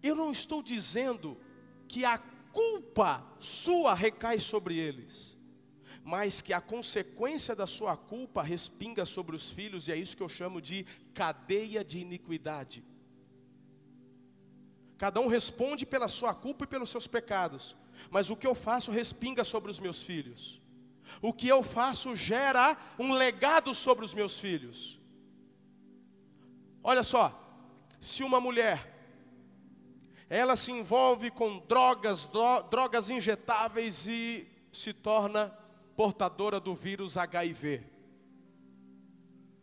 [0.03, 1.35] Eu não estou dizendo
[1.87, 2.19] que a
[2.51, 5.34] culpa sua recai sobre eles,
[6.05, 10.21] mas que a consequência da sua culpa respinga sobre os filhos, e é isso que
[10.21, 10.85] eu chamo de
[11.15, 12.83] cadeia de iniquidade.
[14.99, 17.75] Cada um responde pela sua culpa e pelos seus pecados,
[18.11, 20.61] mas o que eu faço respinga sobre os meus filhos.
[21.23, 25.01] O que eu faço gera um legado sobre os meus filhos.
[26.83, 27.33] Olha só,
[27.99, 28.93] se uma mulher
[30.29, 32.29] ela se envolve com drogas,
[32.69, 35.64] drogas injetáveis e se torna
[35.95, 37.83] portadora do vírus HIV.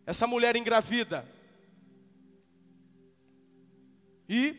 [0.07, 1.29] Essa mulher engravida.
[4.29, 4.57] E,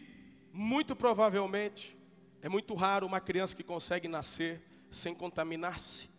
[0.53, 1.97] muito provavelmente,
[2.41, 4.61] é muito raro uma criança que consegue nascer
[4.91, 6.09] sem contaminar-se.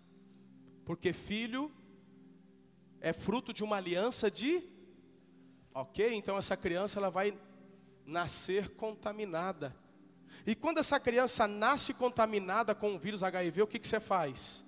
[0.84, 1.70] Porque filho
[3.00, 4.62] é fruto de uma aliança de.
[5.72, 6.14] Ok?
[6.14, 7.36] Então essa criança ela vai
[8.04, 9.74] nascer contaminada.
[10.46, 14.64] E quando essa criança nasce contaminada com o vírus HIV, o que, que você faz?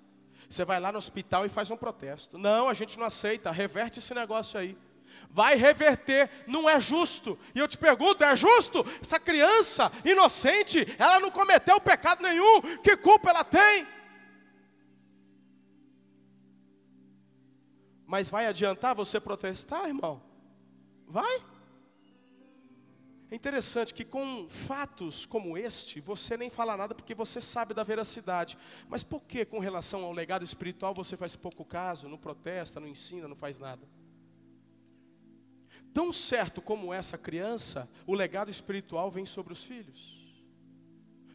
[0.49, 2.37] Você vai lá no hospital e faz um protesto.
[2.37, 4.77] Não, a gente não aceita, reverte esse negócio aí.
[5.29, 7.37] Vai reverter, não é justo.
[7.53, 8.85] E eu te pergunto, é justo?
[9.01, 13.85] Essa criança inocente, ela não cometeu pecado nenhum, que culpa ela tem?
[18.05, 20.23] Mas vai adiantar você protestar, irmão?
[21.07, 21.43] Vai?
[23.29, 27.83] É interessante que com fatos como este, você nem fala nada porque você sabe da
[27.83, 28.57] veracidade.
[28.87, 32.87] Mas por que com relação ao legado espiritual você faz pouco caso, não protesta, não
[32.87, 33.85] ensina, não faz nada?
[35.93, 40.17] Tão certo como essa criança, o legado espiritual vem sobre os filhos.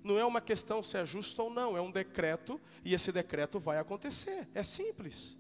[0.03, 3.61] Não é uma questão se é justo ou não, é um decreto e esse decreto
[3.61, 4.49] vai acontecer.
[4.55, 5.37] É simples.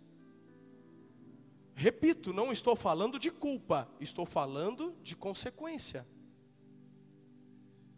[1.74, 6.06] Repito, não estou falando de culpa, estou falando de consequência.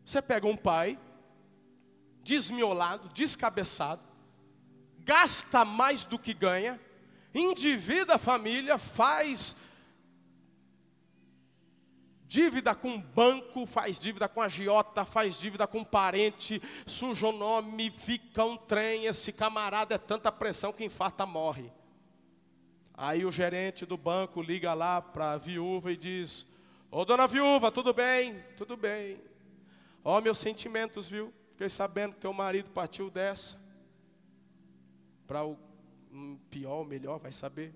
[0.05, 0.99] Você pega um pai,
[2.23, 4.03] desmiolado, descabeçado,
[4.99, 6.81] gasta mais do que ganha,
[7.35, 9.57] endivida a família, faz
[12.27, 18.45] dívida com banco, faz dívida com agiota, faz dívida com parente, suja o nome, fica
[18.45, 21.71] um trem, esse camarada é tanta pressão que infarta, morre.
[22.93, 26.47] Aí o gerente do banco liga lá para a viúva e diz:
[26.91, 28.41] Ô dona viúva, tudo bem?
[28.57, 29.21] Tudo bem.
[30.05, 31.33] Ó, oh, meus sentimentos, viu?
[31.53, 33.59] Fiquei sabendo que teu marido partiu dessa.
[35.27, 35.59] Para o
[36.13, 37.73] um, pior melhor, vai saber.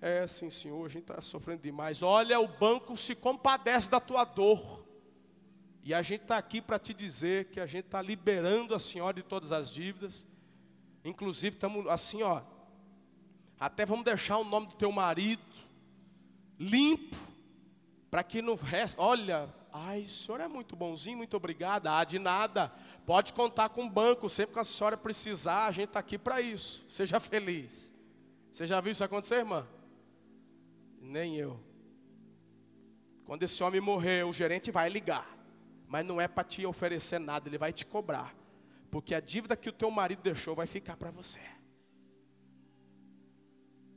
[0.00, 2.02] É, sim, senhor, a gente está sofrendo demais.
[2.02, 4.86] Olha, o banco se compadece da tua dor.
[5.84, 9.14] E a gente está aqui para te dizer que a gente está liberando a senhora
[9.14, 10.26] de todas as dívidas.
[11.04, 12.42] Inclusive, estamos assim, ó.
[13.60, 15.42] Até vamos deixar o nome do teu marido
[16.58, 17.16] limpo,
[18.10, 19.48] para que no resto, olha,
[19.86, 21.96] Ai, o senhor é muito bonzinho, muito obrigada.
[21.96, 22.72] Ah, de nada.
[23.06, 24.28] Pode contar com o banco.
[24.28, 26.84] Sempre que a senhora precisar, a gente está aqui para isso.
[26.88, 27.92] Seja feliz.
[28.50, 29.66] Você já viu isso acontecer, irmã?
[31.00, 31.60] Nem eu.
[33.24, 35.26] Quando esse homem morrer, o gerente vai ligar.
[35.86, 38.34] Mas não é para te oferecer nada, ele vai te cobrar.
[38.90, 41.40] Porque a dívida que o teu marido deixou vai ficar para você.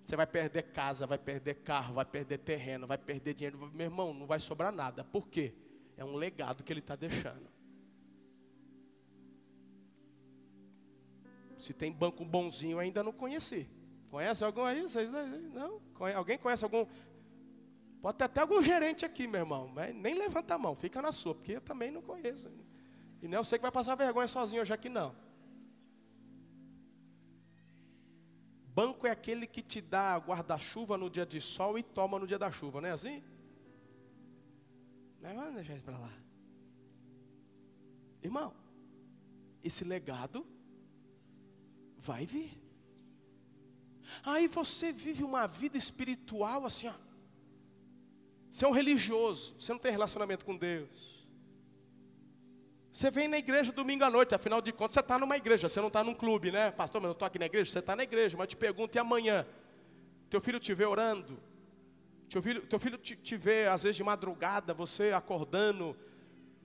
[0.04, 3.72] Você vai perder casa, vai perder carro, vai perder terreno, vai perder dinheiro.
[3.74, 5.04] Meu irmão, não vai sobrar nada.
[5.04, 5.54] Por quê?
[6.02, 7.48] É um legado que ele está deixando.
[11.60, 13.68] Se tem banco bonzinho, ainda não conheci.
[14.10, 14.82] Conhece algum aí?
[14.82, 15.12] Vocês
[15.54, 15.80] não?
[16.16, 16.88] Alguém conhece algum?
[18.02, 19.68] Pode ter até algum gerente aqui, meu irmão.
[19.68, 22.50] Mas nem levanta a mão, fica na sua, porque eu também não conheço.
[23.22, 25.14] E não é você que vai passar vergonha sozinho hoje aqui, não.
[28.74, 32.40] Banco é aquele que te dá guarda-chuva no dia de sol e toma no dia
[32.40, 33.24] da chuva, não é assim?
[35.22, 36.12] Mas vamos deixar isso para lá.
[38.24, 38.54] Irmão,
[39.64, 40.46] esse legado
[41.98, 42.52] vai vir.
[44.24, 46.94] Aí você vive uma vida espiritual assim, ó.
[48.50, 51.26] Você é um religioso, você não tem relacionamento com Deus.
[52.92, 55.80] Você vem na igreja domingo à noite, afinal de contas você está numa igreja, você
[55.80, 56.72] não está num clube, né?
[56.72, 59.00] Pastor, mas eu estou aqui na igreja, você está na igreja, mas te pergunto, e
[59.00, 59.48] amanhã?
[60.30, 61.42] Teu filho te vê orando,
[62.32, 65.98] Teu filho, teu filho te, te vê, às vezes, de madrugada, você acordando,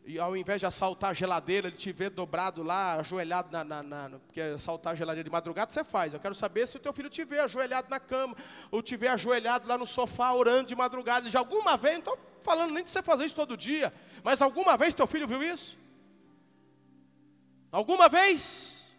[0.05, 3.83] e ao invés de assaltar a geladeira, ele te vê dobrado lá, ajoelhado na, na,
[3.83, 6.15] na, Porque assaltar a geladeira de madrugada você faz.
[6.15, 8.37] Eu quero saber se o teu filho te vê ajoelhado na cama,
[8.71, 11.29] ou te vê ajoelhado lá no sofá, orando de madrugada.
[11.29, 13.93] De alguma vez, não estou falando nem de você fazer isso todo dia,
[14.23, 15.77] mas alguma vez teu filho viu isso?
[17.73, 18.95] Alguma vez?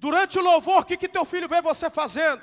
[0.00, 2.42] Durante o louvor, o que, que teu filho vê você fazendo?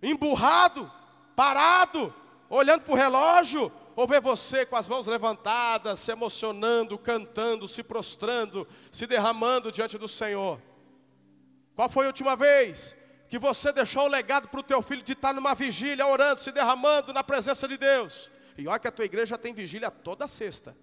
[0.00, 0.99] Emburrado,
[1.40, 2.14] parado,
[2.50, 7.82] olhando para o relógio, ou ver você com as mãos levantadas, se emocionando, cantando, se
[7.82, 10.60] prostrando, se derramando diante do Senhor?
[11.74, 12.94] Qual foi a última vez
[13.26, 16.52] que você deixou o legado para o teu filho de estar numa vigília, orando, se
[16.52, 18.30] derramando na presença de Deus?
[18.58, 20.76] E olha que a tua igreja tem vigília toda sexta.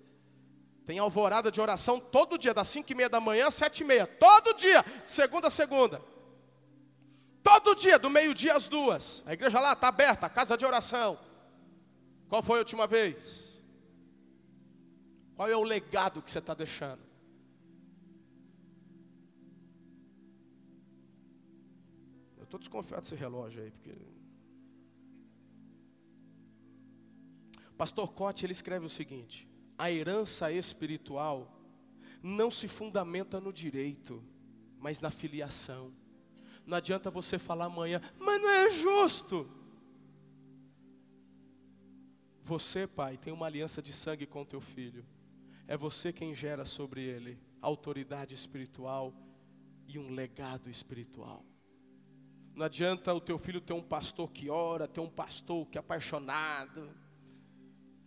[0.88, 3.86] Tem alvorada de oração todo dia, das cinco e meia da manhã às sete e
[3.86, 4.08] meia.
[4.08, 6.02] Todo dia, de segunda a segunda.
[7.50, 9.24] Todo dia, do meio-dia às duas.
[9.26, 11.18] A igreja lá está aberta, casa de oração.
[12.28, 13.64] Qual foi a última vez?
[15.34, 17.02] Qual é o legado que você está deixando?
[22.38, 23.96] Eu estou desconfiado desse relógio aí, porque.
[27.78, 31.50] Pastor Cote ele escreve o seguinte: a herança espiritual
[32.22, 34.22] não se fundamenta no direito,
[34.80, 35.94] mas na filiação.
[36.68, 39.50] Não adianta você falar amanhã, mas não é justo.
[42.44, 45.04] Você, pai, tem uma aliança de sangue com teu filho.
[45.68, 49.12] É você quem gera sobre ele autoridade espiritual
[49.88, 51.44] e um legado espiritual.
[52.54, 55.80] Não adianta o teu filho ter um pastor que ora, ter um pastor que é
[55.80, 56.94] apaixonado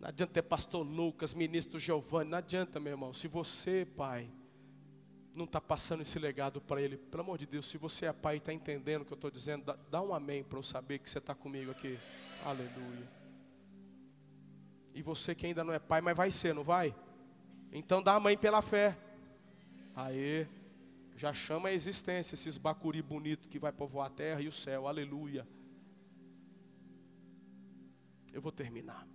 [0.00, 3.12] não adianta ter pastor Lucas, ministro Giovanni, não adianta, meu irmão.
[3.12, 4.30] Se você, pai,
[5.40, 8.36] não está passando esse legado para ele, pelo amor de Deus, se você é pai
[8.36, 10.98] e está entendendo o que eu estou dizendo, dá, dá, um amém para eu saber
[10.98, 11.98] que você está comigo aqui.
[12.44, 13.08] Aleluia.
[14.94, 16.94] E você que ainda não é pai, mas vai ser, não vai?
[17.72, 18.96] Então dá amém pela fé.
[19.94, 20.46] Aê.
[21.16, 24.86] Já chama a existência esses bacuri bonito que vai povoar a terra e o céu.
[24.86, 25.46] Aleluia.
[28.32, 29.06] Eu vou terminar.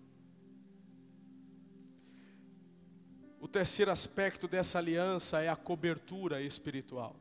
[3.46, 7.16] O terceiro aspecto dessa aliança é a cobertura espiritual.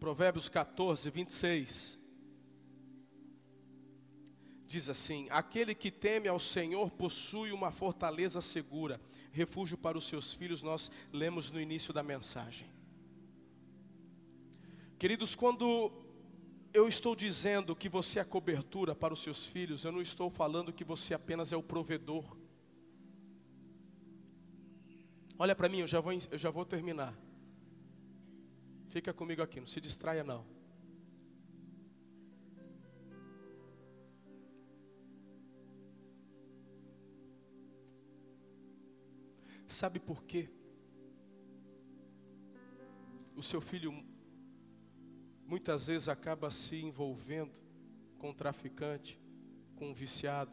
[0.00, 2.00] Provérbios 14, 26.
[4.66, 10.32] Diz assim: Aquele que teme ao Senhor possui uma fortaleza segura, refúgio para os seus
[10.32, 12.68] filhos, nós lemos no início da mensagem.
[14.98, 15.92] Queridos, quando
[16.72, 20.72] eu estou dizendo que você é cobertura para os seus filhos, eu não estou falando
[20.72, 22.36] que você apenas é o provedor.
[25.38, 27.16] Olha para mim, eu já, vou, eu já vou terminar.
[28.88, 30.44] Fica comigo aqui, não se distraia não.
[39.66, 40.50] Sabe por quê?
[43.36, 43.92] O seu filho
[45.50, 47.52] muitas vezes acaba se envolvendo
[48.18, 49.18] com um traficante,
[49.74, 50.52] com um viciado.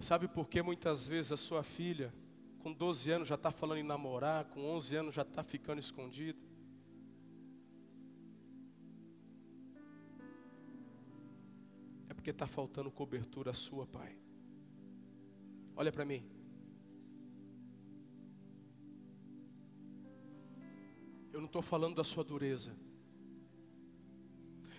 [0.00, 2.12] Sabe por que muitas vezes a sua filha,
[2.58, 6.40] com 12 anos, já está falando em namorar, com 11 anos já está ficando escondida?
[12.08, 14.18] É porque está faltando cobertura sua, pai.
[15.76, 16.28] Olha para mim.
[21.52, 22.74] Estou falando da sua dureza.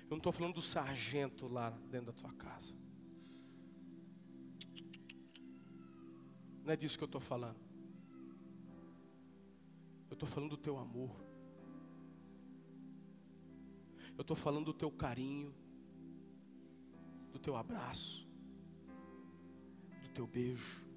[0.05, 2.73] Eu não estou falando do sargento lá dentro da tua casa.
[6.63, 7.59] Não é disso que eu estou falando.
[10.09, 11.15] Eu estou falando do teu amor.
[14.17, 15.53] Eu estou falando do teu carinho,
[17.31, 18.27] do teu abraço,
[20.01, 20.87] do teu beijo.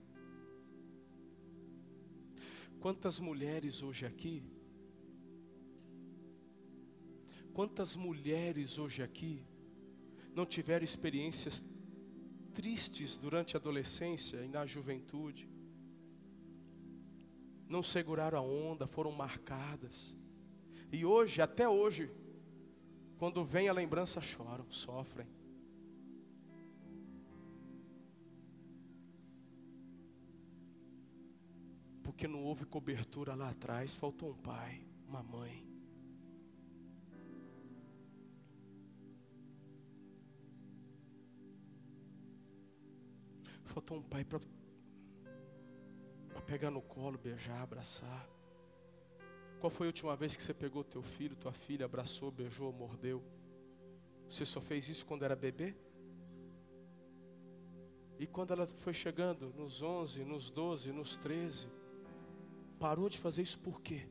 [2.80, 4.55] Quantas mulheres hoje aqui
[7.56, 9.42] Quantas mulheres hoje aqui
[10.34, 11.64] não tiveram experiências
[12.52, 15.48] tristes durante a adolescência e na juventude?
[17.66, 20.14] Não seguraram a onda, foram marcadas.
[20.92, 22.10] E hoje, até hoje,
[23.16, 25.26] quando vem a lembrança, choram, sofrem.
[32.02, 35.65] Porque não houve cobertura lá atrás, faltou um pai, uma mãe.
[43.76, 44.40] Faltou um pai para
[46.46, 48.26] pegar no colo, beijar, abraçar.
[49.60, 53.22] Qual foi a última vez que você pegou teu filho, tua filha, abraçou, beijou, mordeu?
[54.30, 55.76] Você só fez isso quando era bebê?
[58.18, 61.68] E quando ela foi chegando nos 11, nos 12, nos 13,
[62.78, 64.08] parou de fazer isso por quê?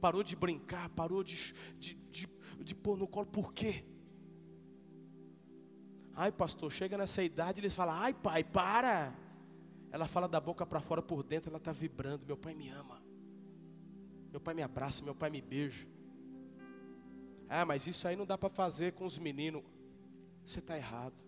[0.00, 1.36] Parou de brincar, parou de,
[1.78, 2.28] de, de,
[2.64, 3.84] de pôr no colo, por quê?
[6.20, 9.14] Ai, pastor, chega nessa idade, eles falam: ai, pai, para.
[9.92, 12.26] Ela fala da boca para fora, por dentro ela está vibrando.
[12.26, 13.00] Meu pai me ama.
[14.32, 15.86] Meu pai me abraça, meu pai me beija.
[17.48, 19.62] Ah, mas isso aí não dá para fazer com os meninos.
[20.44, 21.24] Você está errado.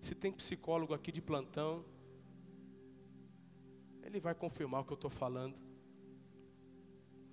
[0.00, 1.84] Se tem psicólogo aqui de plantão,
[4.00, 5.60] ele vai confirmar o que eu estou falando.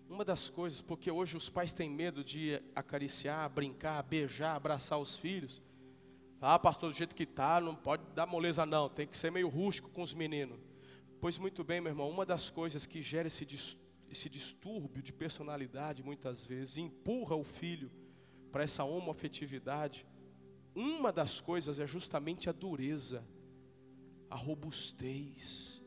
[0.10, 5.16] Uma das coisas, porque hoje os pais têm medo de acariciar, brincar, beijar, abraçar os
[5.16, 5.62] filhos.
[6.44, 8.90] Ah, pastor, do jeito que está, não pode dar moleza, não.
[8.90, 10.60] Tem que ser meio rústico com os meninos.
[11.20, 13.48] Pois muito bem, meu irmão, uma das coisas que gera esse,
[14.10, 17.92] esse distúrbio de personalidade, muitas vezes, empurra o filho
[18.52, 20.04] para essa homoafetividade,
[20.74, 23.24] uma das coisas é justamente a dureza,
[24.28, 25.80] a robustez.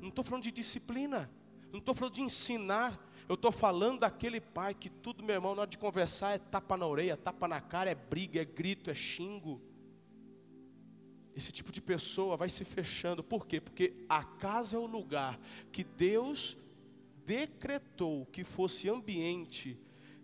[0.00, 1.30] Não estou falando de disciplina,
[1.70, 2.98] não estou falando de ensinar,
[3.28, 6.76] eu estou falando daquele pai que tudo, meu irmão, na hora de conversar é tapa
[6.76, 9.60] na orelha, tapa na cara, é briga, é grito, é xingo.
[11.34, 13.22] Esse tipo de pessoa vai se fechando.
[13.24, 13.60] Por quê?
[13.60, 15.38] Porque a casa é o lugar
[15.72, 16.56] que Deus
[17.24, 19.78] decretou que fosse ambiente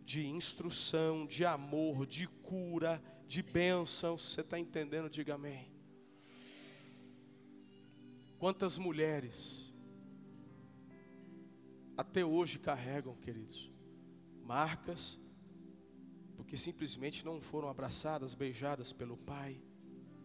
[0.04, 4.16] de instrução, de amor, de cura, de bênção.
[4.16, 5.10] Você está entendendo?
[5.10, 5.70] Diga amém.
[8.38, 9.71] Quantas mulheres
[12.02, 13.70] até hoje carregam, queridos,
[14.42, 15.18] marcas,
[16.36, 19.62] porque simplesmente não foram abraçadas, beijadas pelo pai,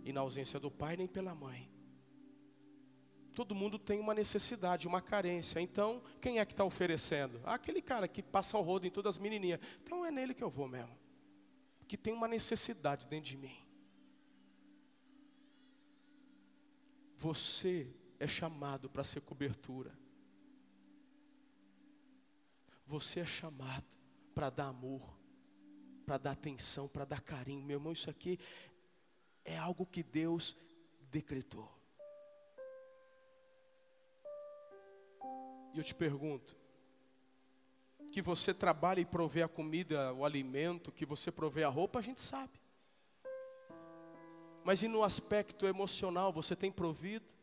[0.04, 1.72] e na ausência do pai nem pela mãe.
[3.36, 5.60] Todo mundo tem uma necessidade, uma carência.
[5.60, 7.40] Então, quem é que está oferecendo?
[7.44, 9.60] Ah, aquele cara que passa o rodo em todas as menininhas.
[9.84, 10.98] Então é nele que eu vou mesmo.
[11.88, 13.56] Que tem uma necessidade dentro de mim.
[17.18, 19.96] Você é chamado para ser cobertura.
[22.88, 23.86] Você é chamado
[24.34, 25.02] para dar amor,
[26.06, 27.66] para dar atenção, para dar carinho.
[27.66, 28.40] Meu irmão, isso aqui
[29.44, 30.56] é algo que Deus
[31.12, 31.70] decretou.
[35.74, 36.56] E eu te pergunto:
[38.12, 42.02] que você trabalha e provê a comida, o alimento, que você provê a roupa, a
[42.02, 42.60] gente sabe.
[44.64, 47.37] Mas e no aspecto emocional, você tem provido?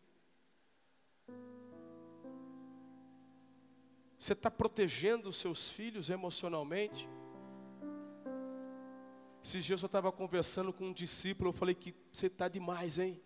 [4.25, 7.07] Você está protegendo os seus filhos emocionalmente?
[9.43, 13.23] Esses dias eu estava conversando com um discípulo, eu falei que você está demais, hein?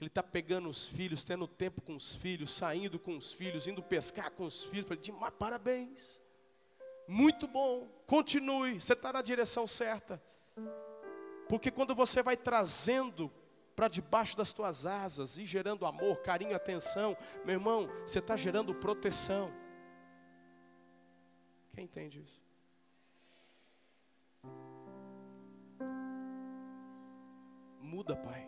[0.00, 3.82] Ele está pegando os filhos, tendo tempo com os filhos, saindo com os filhos, indo
[3.82, 4.84] pescar com os filhos.
[4.84, 6.22] Eu falei, demais, parabéns.
[7.08, 10.22] Muito bom, continue, você está na direção certa.
[11.48, 13.32] Porque quando você vai trazendo
[13.74, 18.72] para debaixo das tuas asas e gerando amor, carinho, atenção, meu irmão, você está gerando
[18.76, 19.50] proteção.
[21.80, 22.42] Quem entende isso?
[27.80, 28.46] Muda, Pai.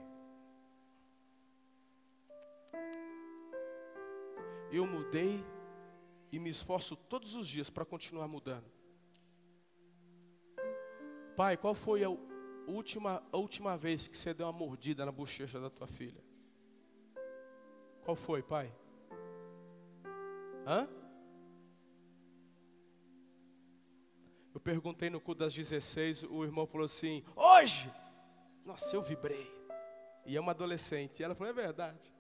[4.71, 5.43] Eu mudei
[6.31, 8.71] e me esforço todos os dias para continuar mudando.
[11.35, 12.11] Pai, qual foi a
[12.67, 16.23] última, a última vez que você deu uma mordida na bochecha da tua filha?
[18.05, 18.71] Qual foi, pai?
[20.67, 21.02] Hã?
[24.63, 27.91] Perguntei no culto das 16, o irmão falou assim: Hoje!
[28.65, 29.51] Nossa, eu vibrei.
[30.25, 31.21] E é uma adolescente.
[31.21, 32.13] E ela falou: É verdade.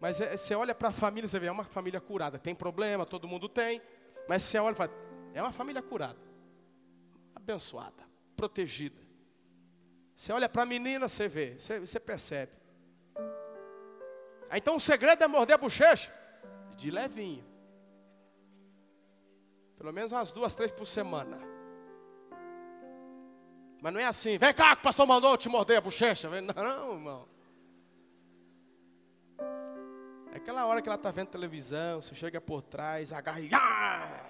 [0.00, 2.38] Mas é, você olha para a família, você vê, é uma família curada.
[2.38, 3.80] Tem problema, todo mundo tem.
[4.28, 4.90] Mas você olha e fala:
[5.34, 6.18] É uma família curada.
[7.34, 8.02] Abençoada,
[8.36, 9.00] protegida.
[10.14, 12.52] Você olha para a menina, você vê, você, você percebe.
[14.52, 16.12] Então o segredo é morder a bochecha
[16.76, 17.51] de levinho.
[19.82, 21.36] Pelo menos umas duas, três por semana.
[23.82, 26.28] Mas não é assim, vem cá que o pastor mandou te morder a bochecha.
[26.40, 27.28] Não, irmão.
[30.32, 33.50] É aquela hora que ela está vendo televisão, você chega por trás, agarra e.
[33.52, 34.24] Ah!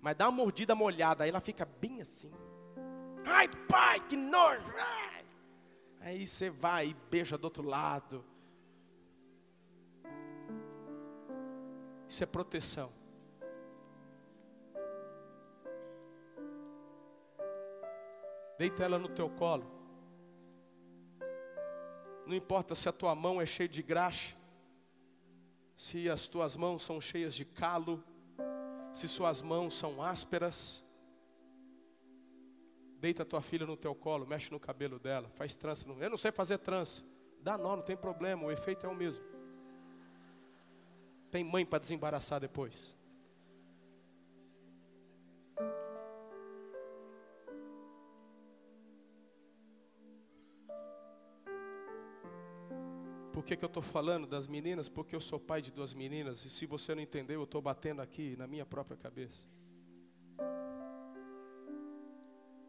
[0.00, 2.32] Mas dá uma mordida molhada, aí ela fica bem assim.
[3.26, 4.72] Ai, pai, que nojo!
[4.76, 5.24] Ai!
[6.02, 8.24] Aí você vai e beija do outro lado.
[12.06, 12.97] Isso é proteção.
[18.58, 19.64] Deita ela no teu colo.
[22.26, 24.36] Não importa se a tua mão é cheia de graxa,
[25.76, 28.02] se as tuas mãos são cheias de calo,
[28.92, 30.84] se suas mãos são ásperas,
[33.00, 35.86] deita tua filha no teu colo, mexe no cabelo dela, faz trança.
[35.88, 37.04] Eu não sei fazer trança,
[37.40, 39.24] dá nó, não tem problema, o efeito é o mesmo.
[41.30, 42.96] Tem mãe para desembaraçar depois.
[53.38, 54.88] Por que, que eu estou falando das meninas?
[54.88, 58.02] Porque eu sou pai de duas meninas, e se você não entendeu, eu estou batendo
[58.02, 59.46] aqui na minha própria cabeça.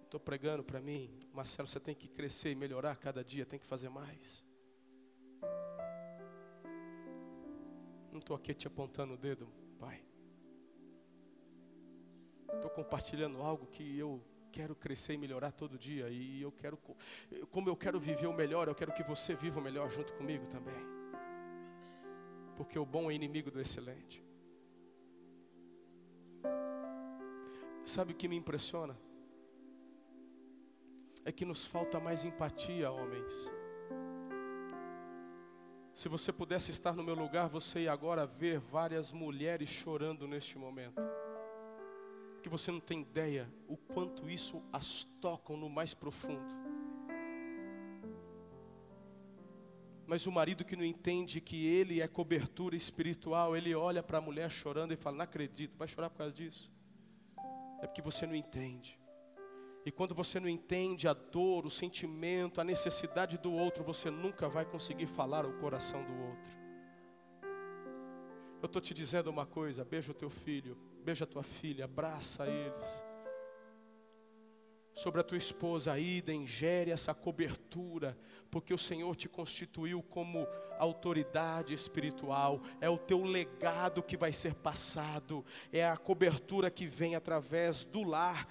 [0.04, 3.66] Estou pregando para mim, Marcelo, você tem que crescer e melhorar cada dia, tem que
[3.66, 4.46] fazer mais.
[8.12, 10.04] Não estou aqui te apontando o dedo, pai.
[12.54, 16.10] Estou compartilhando algo que eu quero crescer e melhorar todo dia.
[16.10, 16.78] E eu quero,
[17.50, 20.46] como eu quero viver o melhor, eu quero que você viva o melhor junto comigo
[20.48, 20.76] também.
[22.56, 24.24] Porque o bom é inimigo do excelente.
[27.86, 28.98] Sabe o que me impressiona?
[31.24, 33.52] É que nos falta mais empatia, homens.
[35.94, 40.58] Se você pudesse estar no meu lugar, você ia agora ver várias mulheres chorando neste
[40.58, 41.19] momento
[42.50, 46.52] que você não tem ideia o quanto isso as tocam no mais profundo.
[50.08, 54.22] Mas o marido que não entende que ele é cobertura espiritual, ele olha para a
[54.22, 56.72] mulher chorando e fala: Não acredito, vai chorar por causa disso.
[57.84, 59.00] É porque você não entende.
[59.86, 64.50] E quando você não entende a dor, o sentimento, a necessidade do outro, você nunca
[64.50, 66.58] vai conseguir falar o coração do outro.
[68.60, 73.04] Eu estou te dizendo uma coisa: beija o teu filho, beija tua filha, abraça eles.
[74.94, 78.18] Sobre a tua esposa, ida, ingere essa cobertura,
[78.52, 80.46] porque o Senhor te constituiu como
[80.78, 87.16] autoridade espiritual, é o teu legado que vai ser passado, é a cobertura que vem
[87.16, 88.48] através do lar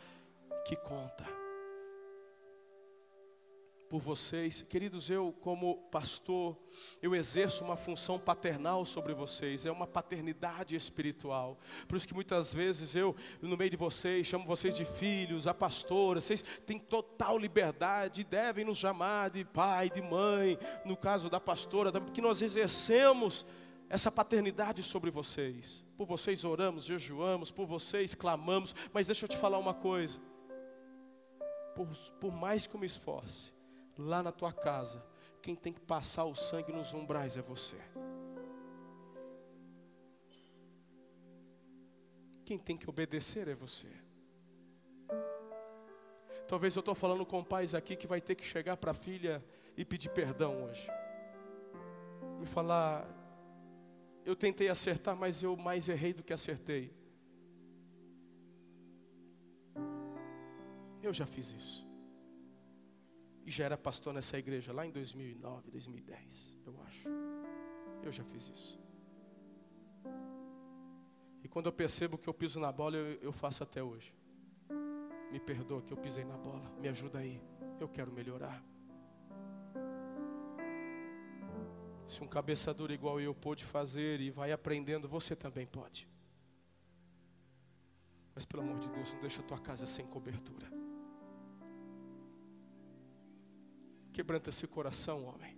[0.64, 1.37] que conta
[3.88, 4.62] por vocês.
[4.62, 6.56] Queridos, eu, como pastor,
[7.00, 11.58] eu exerço uma função paternal sobre vocês, é uma paternidade espiritual.
[11.86, 15.54] Por isso que muitas vezes eu, no meio de vocês, chamo vocês de filhos, a
[15.54, 21.40] pastora, vocês têm total liberdade, devem nos chamar de pai, de mãe, no caso da
[21.40, 23.46] pastora, porque nós exercemos
[23.88, 25.82] essa paternidade sobre vocês.
[25.96, 30.20] Por vocês oramos, jejuamos, por vocês clamamos, mas deixa eu te falar uma coisa.
[31.74, 31.86] Por,
[32.20, 33.52] por mais que eu me esforce,
[33.98, 35.04] lá na tua casa,
[35.42, 37.76] quem tem que passar o sangue nos umbrais é você.
[42.44, 43.88] Quem tem que obedecer é você.
[46.46, 49.44] Talvez eu estou falando com pais aqui que vai ter que chegar para a filha
[49.76, 50.88] e pedir perdão hoje.
[52.38, 53.06] Me falar,
[54.24, 56.96] eu tentei acertar, mas eu mais errei do que acertei.
[61.02, 61.87] Eu já fiz isso
[63.48, 67.08] e já era pastor nessa igreja lá em 2009, 2010, eu acho.
[68.02, 68.78] Eu já fiz isso.
[71.42, 74.14] E quando eu percebo que eu piso na bola, eu, eu faço até hoje.
[75.32, 77.40] Me perdoa que eu pisei na bola, me ajuda aí.
[77.80, 78.62] Eu quero melhorar.
[82.06, 86.06] Se um cabeça dura igual eu pôde fazer e vai aprendendo, você também pode.
[88.34, 90.77] Mas pelo amor de Deus, não deixa a tua casa sem cobertura.
[94.18, 95.56] Quebranta esse coração, homem.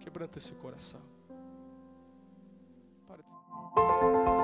[0.00, 1.00] Quebranta esse coração.
[3.06, 4.41] Para de...